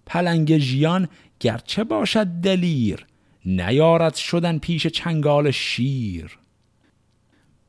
پلنگ 0.05 0.57
ژیان 0.57 1.07
گرچه 1.39 1.83
باشد 1.83 2.27
دلیر 2.27 3.05
نیارد 3.45 4.15
شدن 4.15 4.57
پیش 4.57 4.87
چنگال 4.87 5.51
شیر. 5.51 6.39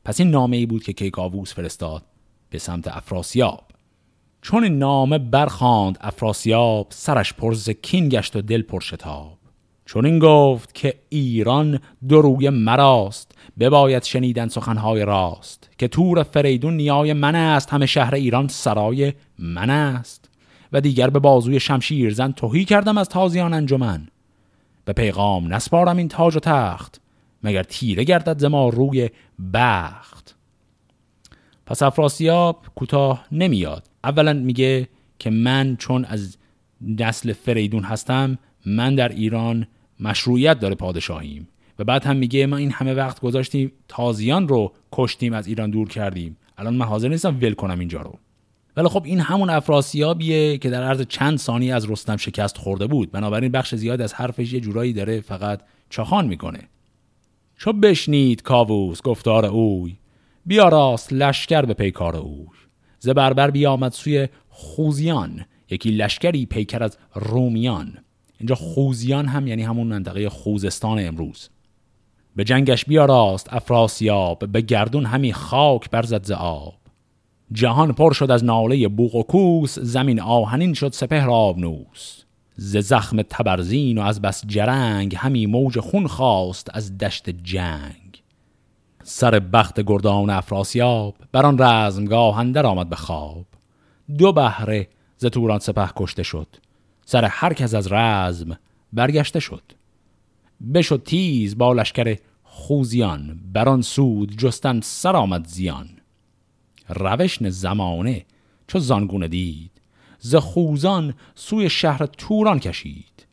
پس 0.05 0.19
این 0.19 0.29
نامه 0.29 0.57
ای 0.57 0.65
بود 0.65 0.83
که 0.83 0.93
کیکاووس 0.93 1.53
فرستاد 1.53 2.03
به 2.49 2.59
سمت 2.59 2.87
افراسیاب. 2.87 3.67
چون 4.41 4.65
نامه 4.65 5.17
برخاند 5.17 5.97
افراسیاب 6.01 6.87
سرش 6.89 7.33
پرز 7.33 7.69
کین 7.69 8.09
گشت 8.09 8.35
و 8.35 8.41
دل 8.41 8.61
پرشتاب 8.61 9.37
چون 9.85 10.05
این 10.05 10.19
گفت 10.19 10.75
که 10.75 10.93
ایران 11.09 11.79
دو 12.07 12.21
روی 12.21 12.49
مراست 12.49 13.31
بباید 13.59 14.03
شنیدن 14.03 14.47
سخنهای 14.47 15.05
راست 15.05 15.69
که 15.77 15.87
تور 15.87 16.23
فریدون 16.23 16.73
نیای 16.73 17.13
من 17.13 17.35
است 17.35 17.73
همه 17.73 17.85
شهر 17.85 18.15
ایران 18.15 18.47
سرای 18.47 19.13
من 19.39 19.69
است. 19.69 20.29
و 20.73 20.81
دیگر 20.81 21.09
به 21.09 21.19
بازوی 21.19 21.59
شمشیر 21.59 22.13
زن 22.13 22.31
توهی 22.31 22.65
کردم 22.65 22.97
از 22.97 23.09
تازیان 23.09 23.53
انجمن. 23.53 24.07
به 24.85 24.93
پیغام 24.93 25.53
نسپارم 25.53 25.97
این 25.97 26.07
تاج 26.07 26.35
و 26.35 26.39
تخت 26.39 27.01
مگر 27.43 27.63
تیره 27.63 28.03
گردد 28.03 28.39
زما 28.39 28.69
روی 28.69 29.09
بخت. 29.53 30.35
پس 31.65 31.83
افراسیاب 31.83 32.65
کوتاه 32.75 33.25
نمیاد. 33.31 33.87
اولا 34.03 34.33
میگه 34.33 34.87
که 35.19 35.29
من 35.29 35.75
چون 35.75 36.05
از 36.05 36.37
نسل 36.81 37.33
فریدون 37.33 37.83
هستم 37.83 38.37
من 38.65 38.95
در 38.95 39.09
ایران 39.09 39.67
مشروعیت 39.99 40.59
داره 40.59 40.75
پادشاهیم. 40.75 41.47
و 41.79 41.83
بعد 41.83 42.03
هم 42.03 42.15
میگه 42.15 42.45
ما 42.45 42.57
این 42.57 42.71
همه 42.71 42.93
وقت 42.93 43.19
گذاشتیم 43.19 43.71
تازیان 43.87 44.47
رو 44.47 44.73
کشتیم 44.91 45.33
از 45.33 45.47
ایران 45.47 45.69
دور 45.69 45.89
کردیم. 45.89 46.37
الان 46.57 46.75
من 46.75 46.85
حاضر 46.85 47.07
نیستم 47.07 47.37
ول 47.41 47.53
کنم 47.53 47.79
اینجا 47.79 48.01
رو. 48.01 48.19
ولی 48.77 48.87
خب 48.87 49.03
این 49.05 49.19
همون 49.19 49.49
افراسیابیه 49.49 50.57
که 50.57 50.69
در 50.69 50.83
عرض 50.83 51.01
چند 51.01 51.37
ثانیه 51.37 51.75
از 51.75 51.91
رستم 51.91 52.17
شکست 52.17 52.57
خورده 52.57 52.87
بود. 52.87 53.11
بنابراین 53.11 53.51
بخش 53.51 53.75
زیاد 53.75 54.01
از 54.01 54.13
حرفش 54.13 54.53
یه 54.53 54.59
جورایی 54.59 54.93
داره 54.93 55.21
فقط 55.21 55.61
چاخان 55.89 56.27
می‌کنه. 56.27 56.59
چو 57.57 57.73
بشنید 57.73 58.41
کاووس 58.41 59.01
گفتار 59.01 59.45
اوی 59.45 59.97
بیا 60.45 60.69
راست 60.69 61.13
لشکر 61.13 61.61
به 61.61 61.73
پیکار 61.73 62.15
اوی. 62.15 62.47
ز 62.99 63.09
بربر 63.09 63.51
بیامد 63.51 63.91
سوی 63.91 64.27
خوزیان 64.49 65.45
یکی 65.69 65.91
لشکری 65.91 66.45
پیکر 66.45 66.83
از 66.83 66.97
رومیان. 67.13 67.97
اینجا 68.43 68.55
خوزیان 68.55 69.25
هم 69.25 69.47
یعنی 69.47 69.63
همون 69.63 69.87
منطقه 69.87 70.29
خوزستان 70.29 71.07
امروز. 71.07 71.49
به 72.35 72.43
جنگش 72.43 72.85
بیا 72.85 73.05
راست 73.05 73.53
افراسیاب 73.53 74.51
به 74.51 74.61
گردون 74.61 75.05
همی 75.05 75.33
خاک 75.33 75.89
برزد 75.89 76.25
ز 76.25 76.31
آب. 76.31 76.73
جهان 77.51 77.93
پر 77.93 78.13
شد 78.13 78.31
از 78.31 78.43
ناله 78.43 78.87
بوق 78.87 79.15
و 79.15 79.23
کوس 79.23 79.79
زمین 79.79 80.21
آهنین 80.21 80.73
شد 80.73 80.93
سپهر 80.93 81.29
آبنوس. 81.29 82.23
ز 82.55 82.77
زخم 82.77 83.21
تبرزین 83.21 83.97
و 83.97 84.01
از 84.01 84.21
بس 84.21 84.43
جرنگ 84.47 85.15
همی 85.15 85.45
موج 85.45 85.79
خون 85.79 86.07
خواست 86.07 86.67
از 86.73 86.97
دشت 86.97 87.29
جنگ. 87.29 88.23
سر 89.03 89.39
بخت 89.39 89.81
گردان 89.81 90.29
افراسیاب 90.29 91.15
بر 91.31 91.45
آن 91.45 91.57
رزمگاه 91.59 92.39
اندر 92.39 92.65
آمد 92.65 92.89
به 92.89 92.95
خواب. 92.95 93.45
دو 94.17 94.31
بهره 94.31 94.87
ز 95.17 95.25
توران 95.25 95.59
سپه 95.59 95.89
کشته 95.95 96.23
شد. 96.23 96.47
سر 97.05 97.25
هر 97.25 97.53
کس 97.53 97.73
از 97.73 97.91
رزم 97.91 98.57
برگشته 98.93 99.39
شد. 99.39 99.63
بشد 100.73 101.03
تیز 101.05 101.57
با 101.57 101.73
لشکر 101.73 102.17
خوزیان 102.43 103.39
بران 103.53 103.81
سود 103.81 104.37
جستن 104.37 104.81
سر 104.81 105.15
آمد 105.15 105.47
زیان. 105.47 105.89
روشن 106.89 107.49
زمانه 107.49 108.25
چو 108.67 108.79
زانگونه 108.79 109.27
دید 109.27 109.71
ز 110.19 110.35
خوزان 110.35 111.13
سوی 111.35 111.69
شهر 111.69 112.05
توران 112.05 112.59
کشید. 112.59 113.25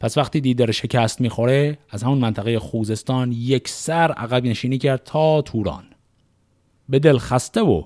پس 0.00 0.18
وقتی 0.18 0.40
دید 0.40 0.58
داره 0.58 0.72
شکست 0.72 1.20
می‌خوره 1.20 1.78
از 1.90 2.02
همون 2.02 2.18
منطقه 2.18 2.58
خوزستان 2.58 3.32
یک 3.32 3.68
سر 3.68 4.12
عقب 4.12 4.44
نشینی 4.44 4.78
کرد 4.78 5.04
تا 5.04 5.42
توران. 5.42 5.84
به 6.88 6.98
دل 6.98 7.18
خسته 7.18 7.60
و 7.60 7.82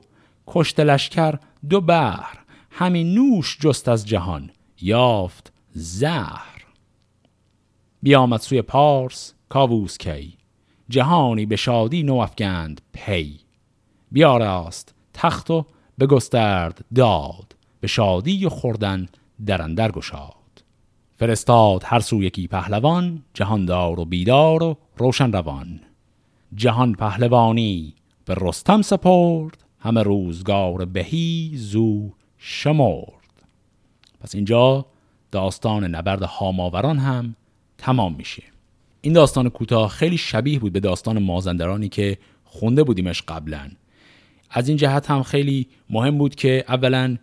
کشت 0.47 0.81
لشکر 0.81 1.35
دو 1.69 1.81
بحر 1.81 2.39
همین 2.71 3.15
نوش 3.15 3.59
جست 3.61 3.89
از 3.89 4.07
جهان. 4.07 4.51
یافت 4.81 5.53
زهر. 5.71 6.65
بیامد 8.03 8.41
سوی 8.41 8.63
پارس 8.63 9.35
کاووس 9.49 9.99
کی. 9.99 10.37
جهانی 10.89 11.47
به 11.47 11.57
شادی 11.57 12.03
نو 12.03 12.15
افگند 12.15 12.81
پی. 12.93 13.41
بیاراست 14.13 14.95
تخت 15.15 15.51
و 15.51 15.67
بگسترد 16.01 16.85
داد. 16.95 17.57
به 17.81 17.87
شادی 17.87 18.47
و 18.47 18.49
خوردن 18.49 19.07
در 19.47 19.63
اندر 19.63 19.93
گشاد. 19.93 20.65
فرستاد 21.15 21.83
هر 21.85 22.01
سو 22.01 22.23
یکی 22.23 22.49
پهلوان 22.49 23.23
جهاندار 23.35 24.01
و 24.01 24.05
بیدار 24.05 24.63
و 24.63 24.77
روشن 24.97 25.33
روان. 25.33 25.81
جهان 26.55 26.93
پهلوانی 26.93 27.95
به 28.25 28.35
رستم 28.41 28.83
سپرد 28.83 29.65
همه 29.79 30.03
روزگار 30.03 30.85
بهی 30.85 31.53
زو 31.55 32.11
شمرد. 32.39 33.16
پس 34.21 34.35
اینجا 34.35 34.87
داستان 35.31 35.85
نبرد 35.85 36.23
هاماوران 36.23 36.99
هم 36.99 37.37
تمام 37.79 38.15
میشه. 38.15 38.43
این 39.01 39.13
داستان 39.13 39.49
کوتاه 39.49 39.89
خیلی 39.89 40.19
شبیه 40.19 40.59
بود 40.59 40.73
به 40.73 40.81
داستان 40.81 41.23
مازندرانی 41.23 41.89
که 41.89 42.19
خونده 42.45 42.85
بودیمش 42.85 43.23
قبلا 43.23 43.71
از 44.51 44.69
این 44.69 44.77
جهت 44.77 45.11
هم 45.11 45.23
خیلی 45.23 45.67
مهم 45.91 46.19
بود 46.19 46.35
که 46.35 46.65
اولا 46.69 47.17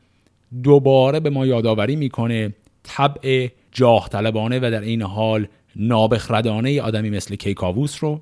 دوباره 0.63 1.19
به 1.19 1.29
ما 1.29 1.45
یادآوری 1.45 1.95
می‌کنه 1.95 2.55
طبع 2.83 3.47
جاه 3.71 4.09
طلبانه 4.09 4.57
و 4.57 4.71
در 4.71 4.81
این 4.81 5.01
حال 5.01 5.47
نابخردانه 5.75 6.81
آدمی 6.81 7.09
مثل 7.09 7.35
کیکاووس 7.35 8.03
رو. 8.03 8.21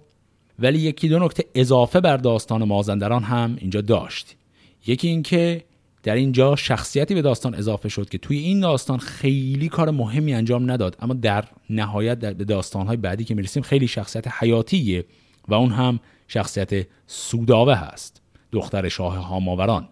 ولی 0.59 0.79
یکی 0.79 1.09
دو 1.09 1.19
نکته 1.19 1.45
اضافه 1.55 1.99
بر 1.99 2.17
داستان 2.17 2.63
مازندران 2.63 3.23
هم 3.23 3.55
اینجا 3.59 3.81
داشت. 3.81 4.35
یکی 4.87 5.07
اینکه 5.07 5.63
در 6.03 6.15
اینجا 6.15 6.55
شخصیتی 6.55 7.13
به 7.13 7.21
داستان 7.21 7.55
اضافه 7.55 7.89
شد 7.89 8.09
که 8.09 8.17
توی 8.17 8.37
این 8.37 8.59
داستان 8.59 8.97
خیلی 8.97 9.69
کار 9.69 9.91
مهمی 9.91 10.33
انجام 10.33 10.71
نداد. 10.71 10.97
اما 10.99 11.13
در 11.13 11.45
نهایت 11.69 12.19
در 12.19 12.31
داستانهای 12.31 12.97
بعدی 12.97 13.23
که 13.23 13.35
می‌رسیم 13.35 13.63
خیلی 13.63 13.87
شخصیت 13.87 14.27
حیاتیه 14.27 15.05
و 15.47 15.53
اون 15.53 15.71
هم 15.71 15.99
شخصیت 16.27 16.87
سوداوه 17.07 17.75
هست. 17.75 18.21
دختر 18.51 18.89
شاه 18.89 19.17
هاماوران. 19.17 19.87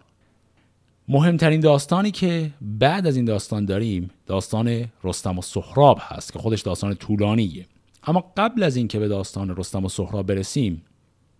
مهمترین 1.08 1.60
داستانی 1.60 2.10
که 2.10 2.50
بعد 2.60 3.06
از 3.06 3.16
این 3.16 3.24
داستان 3.24 3.64
داریم 3.64 4.10
داستان 4.26 4.84
رستم 5.04 5.38
و 5.38 5.42
سهراب 5.42 5.98
هست 6.00 6.32
که 6.32 6.38
خودش 6.38 6.60
داستان 6.60 6.94
طولانیه. 6.94 7.66
اما 8.04 8.32
قبل 8.36 8.62
از 8.62 8.76
اینکه 8.76 8.98
به 8.98 9.08
داستان 9.08 9.56
رستم 9.56 9.84
و 9.84 9.88
سهراب 9.88 10.26
برسیم 10.26 10.82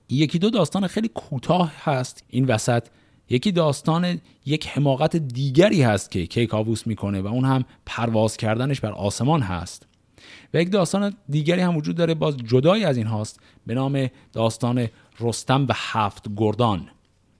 یکی 0.09 0.39
دو 0.39 0.51
داستان 0.51 0.87
خیلی 0.87 1.09
کوتاه 1.09 1.73
هست. 1.85 2.25
این 2.29 2.45
وسط 2.45 2.87
یکی 3.31 3.53
داستان 3.53 4.21
یک 4.47 4.69
حماقت 4.69 5.17
دیگری 5.17 5.83
هست 5.83 6.11
که 6.11 6.27
کیکاووس 6.27 6.87
می‌کنه 6.87 7.21
و 7.21 7.27
اون 7.27 7.45
هم 7.45 7.65
پرواز 7.87 8.37
کردنش 8.37 8.81
بر 8.81 8.93
آسمان 8.93 9.43
هست. 9.43 9.87
و 10.55 10.61
یک 10.63 10.71
داستان 10.71 11.15
دیگری 11.29 11.61
هم 11.61 11.77
وجود 11.77 11.97
داره 11.97 12.15
باز 12.15 12.37
جدای 12.37 12.85
از 12.85 12.97
این 12.97 13.07
هاست 13.07 13.41
به 13.67 13.75
نام 13.75 14.07
داستان 14.33 14.89
رستم 15.21 15.67
و 15.69 15.73
هفت 15.75 16.27
گردان. 16.37 16.89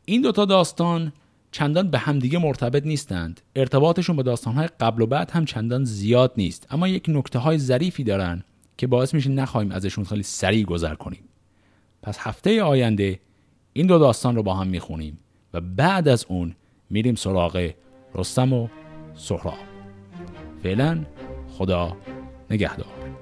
این 0.05 0.23
دوتا 0.23 0.45
داستان 0.45 1.13
چندان 1.53 1.91
به 1.91 1.99
همدیگه 1.99 2.39
مرتبط 2.39 2.87
نیستند. 2.87 3.41
ارتباطشون 3.57 4.17
با 4.17 4.23
داستانهای 4.23 4.69
قبل 4.81 5.03
و 5.03 5.07
بعد 5.07 5.31
هم 5.31 5.45
چندان 5.45 5.85
زیاد 5.85 6.33
نیست. 6.37 6.67
اما 6.71 6.89
یک 6.89 7.05
نکته 7.09 7.39
های 7.39 7.59
ظریفی 7.59 8.05
دارن 8.05 8.45
که 8.77 8.87
باعث 8.87 9.15
میشه 9.15 9.31
نخواهیم 9.31 9.73
ازشون 9.73 10.05
خیلی 10.05 10.23
سریع 10.23 10.65
گذر 10.65 10.95
کنیم. 10.95 11.23
پس 12.03 12.17
هفته 12.19 12.63
آینده 12.63 13.21
این 13.73 13.87
دو 13.87 13.99
داستان 13.99 14.37
رو 14.37 14.43
با 14.43 14.55
هم 14.55 14.67
می‌خونیم. 14.67 15.19
و 15.55 15.61
بعد 15.61 16.09
از 16.09 16.27
اون 16.29 16.55
میریم 16.91 17.15
سراغ 17.15 17.71
رستم 18.15 18.53
و 18.53 18.69
سهراب. 19.15 19.55
فعلا 20.63 21.05
خدا 21.59 21.97
نگهدار. 22.51 23.20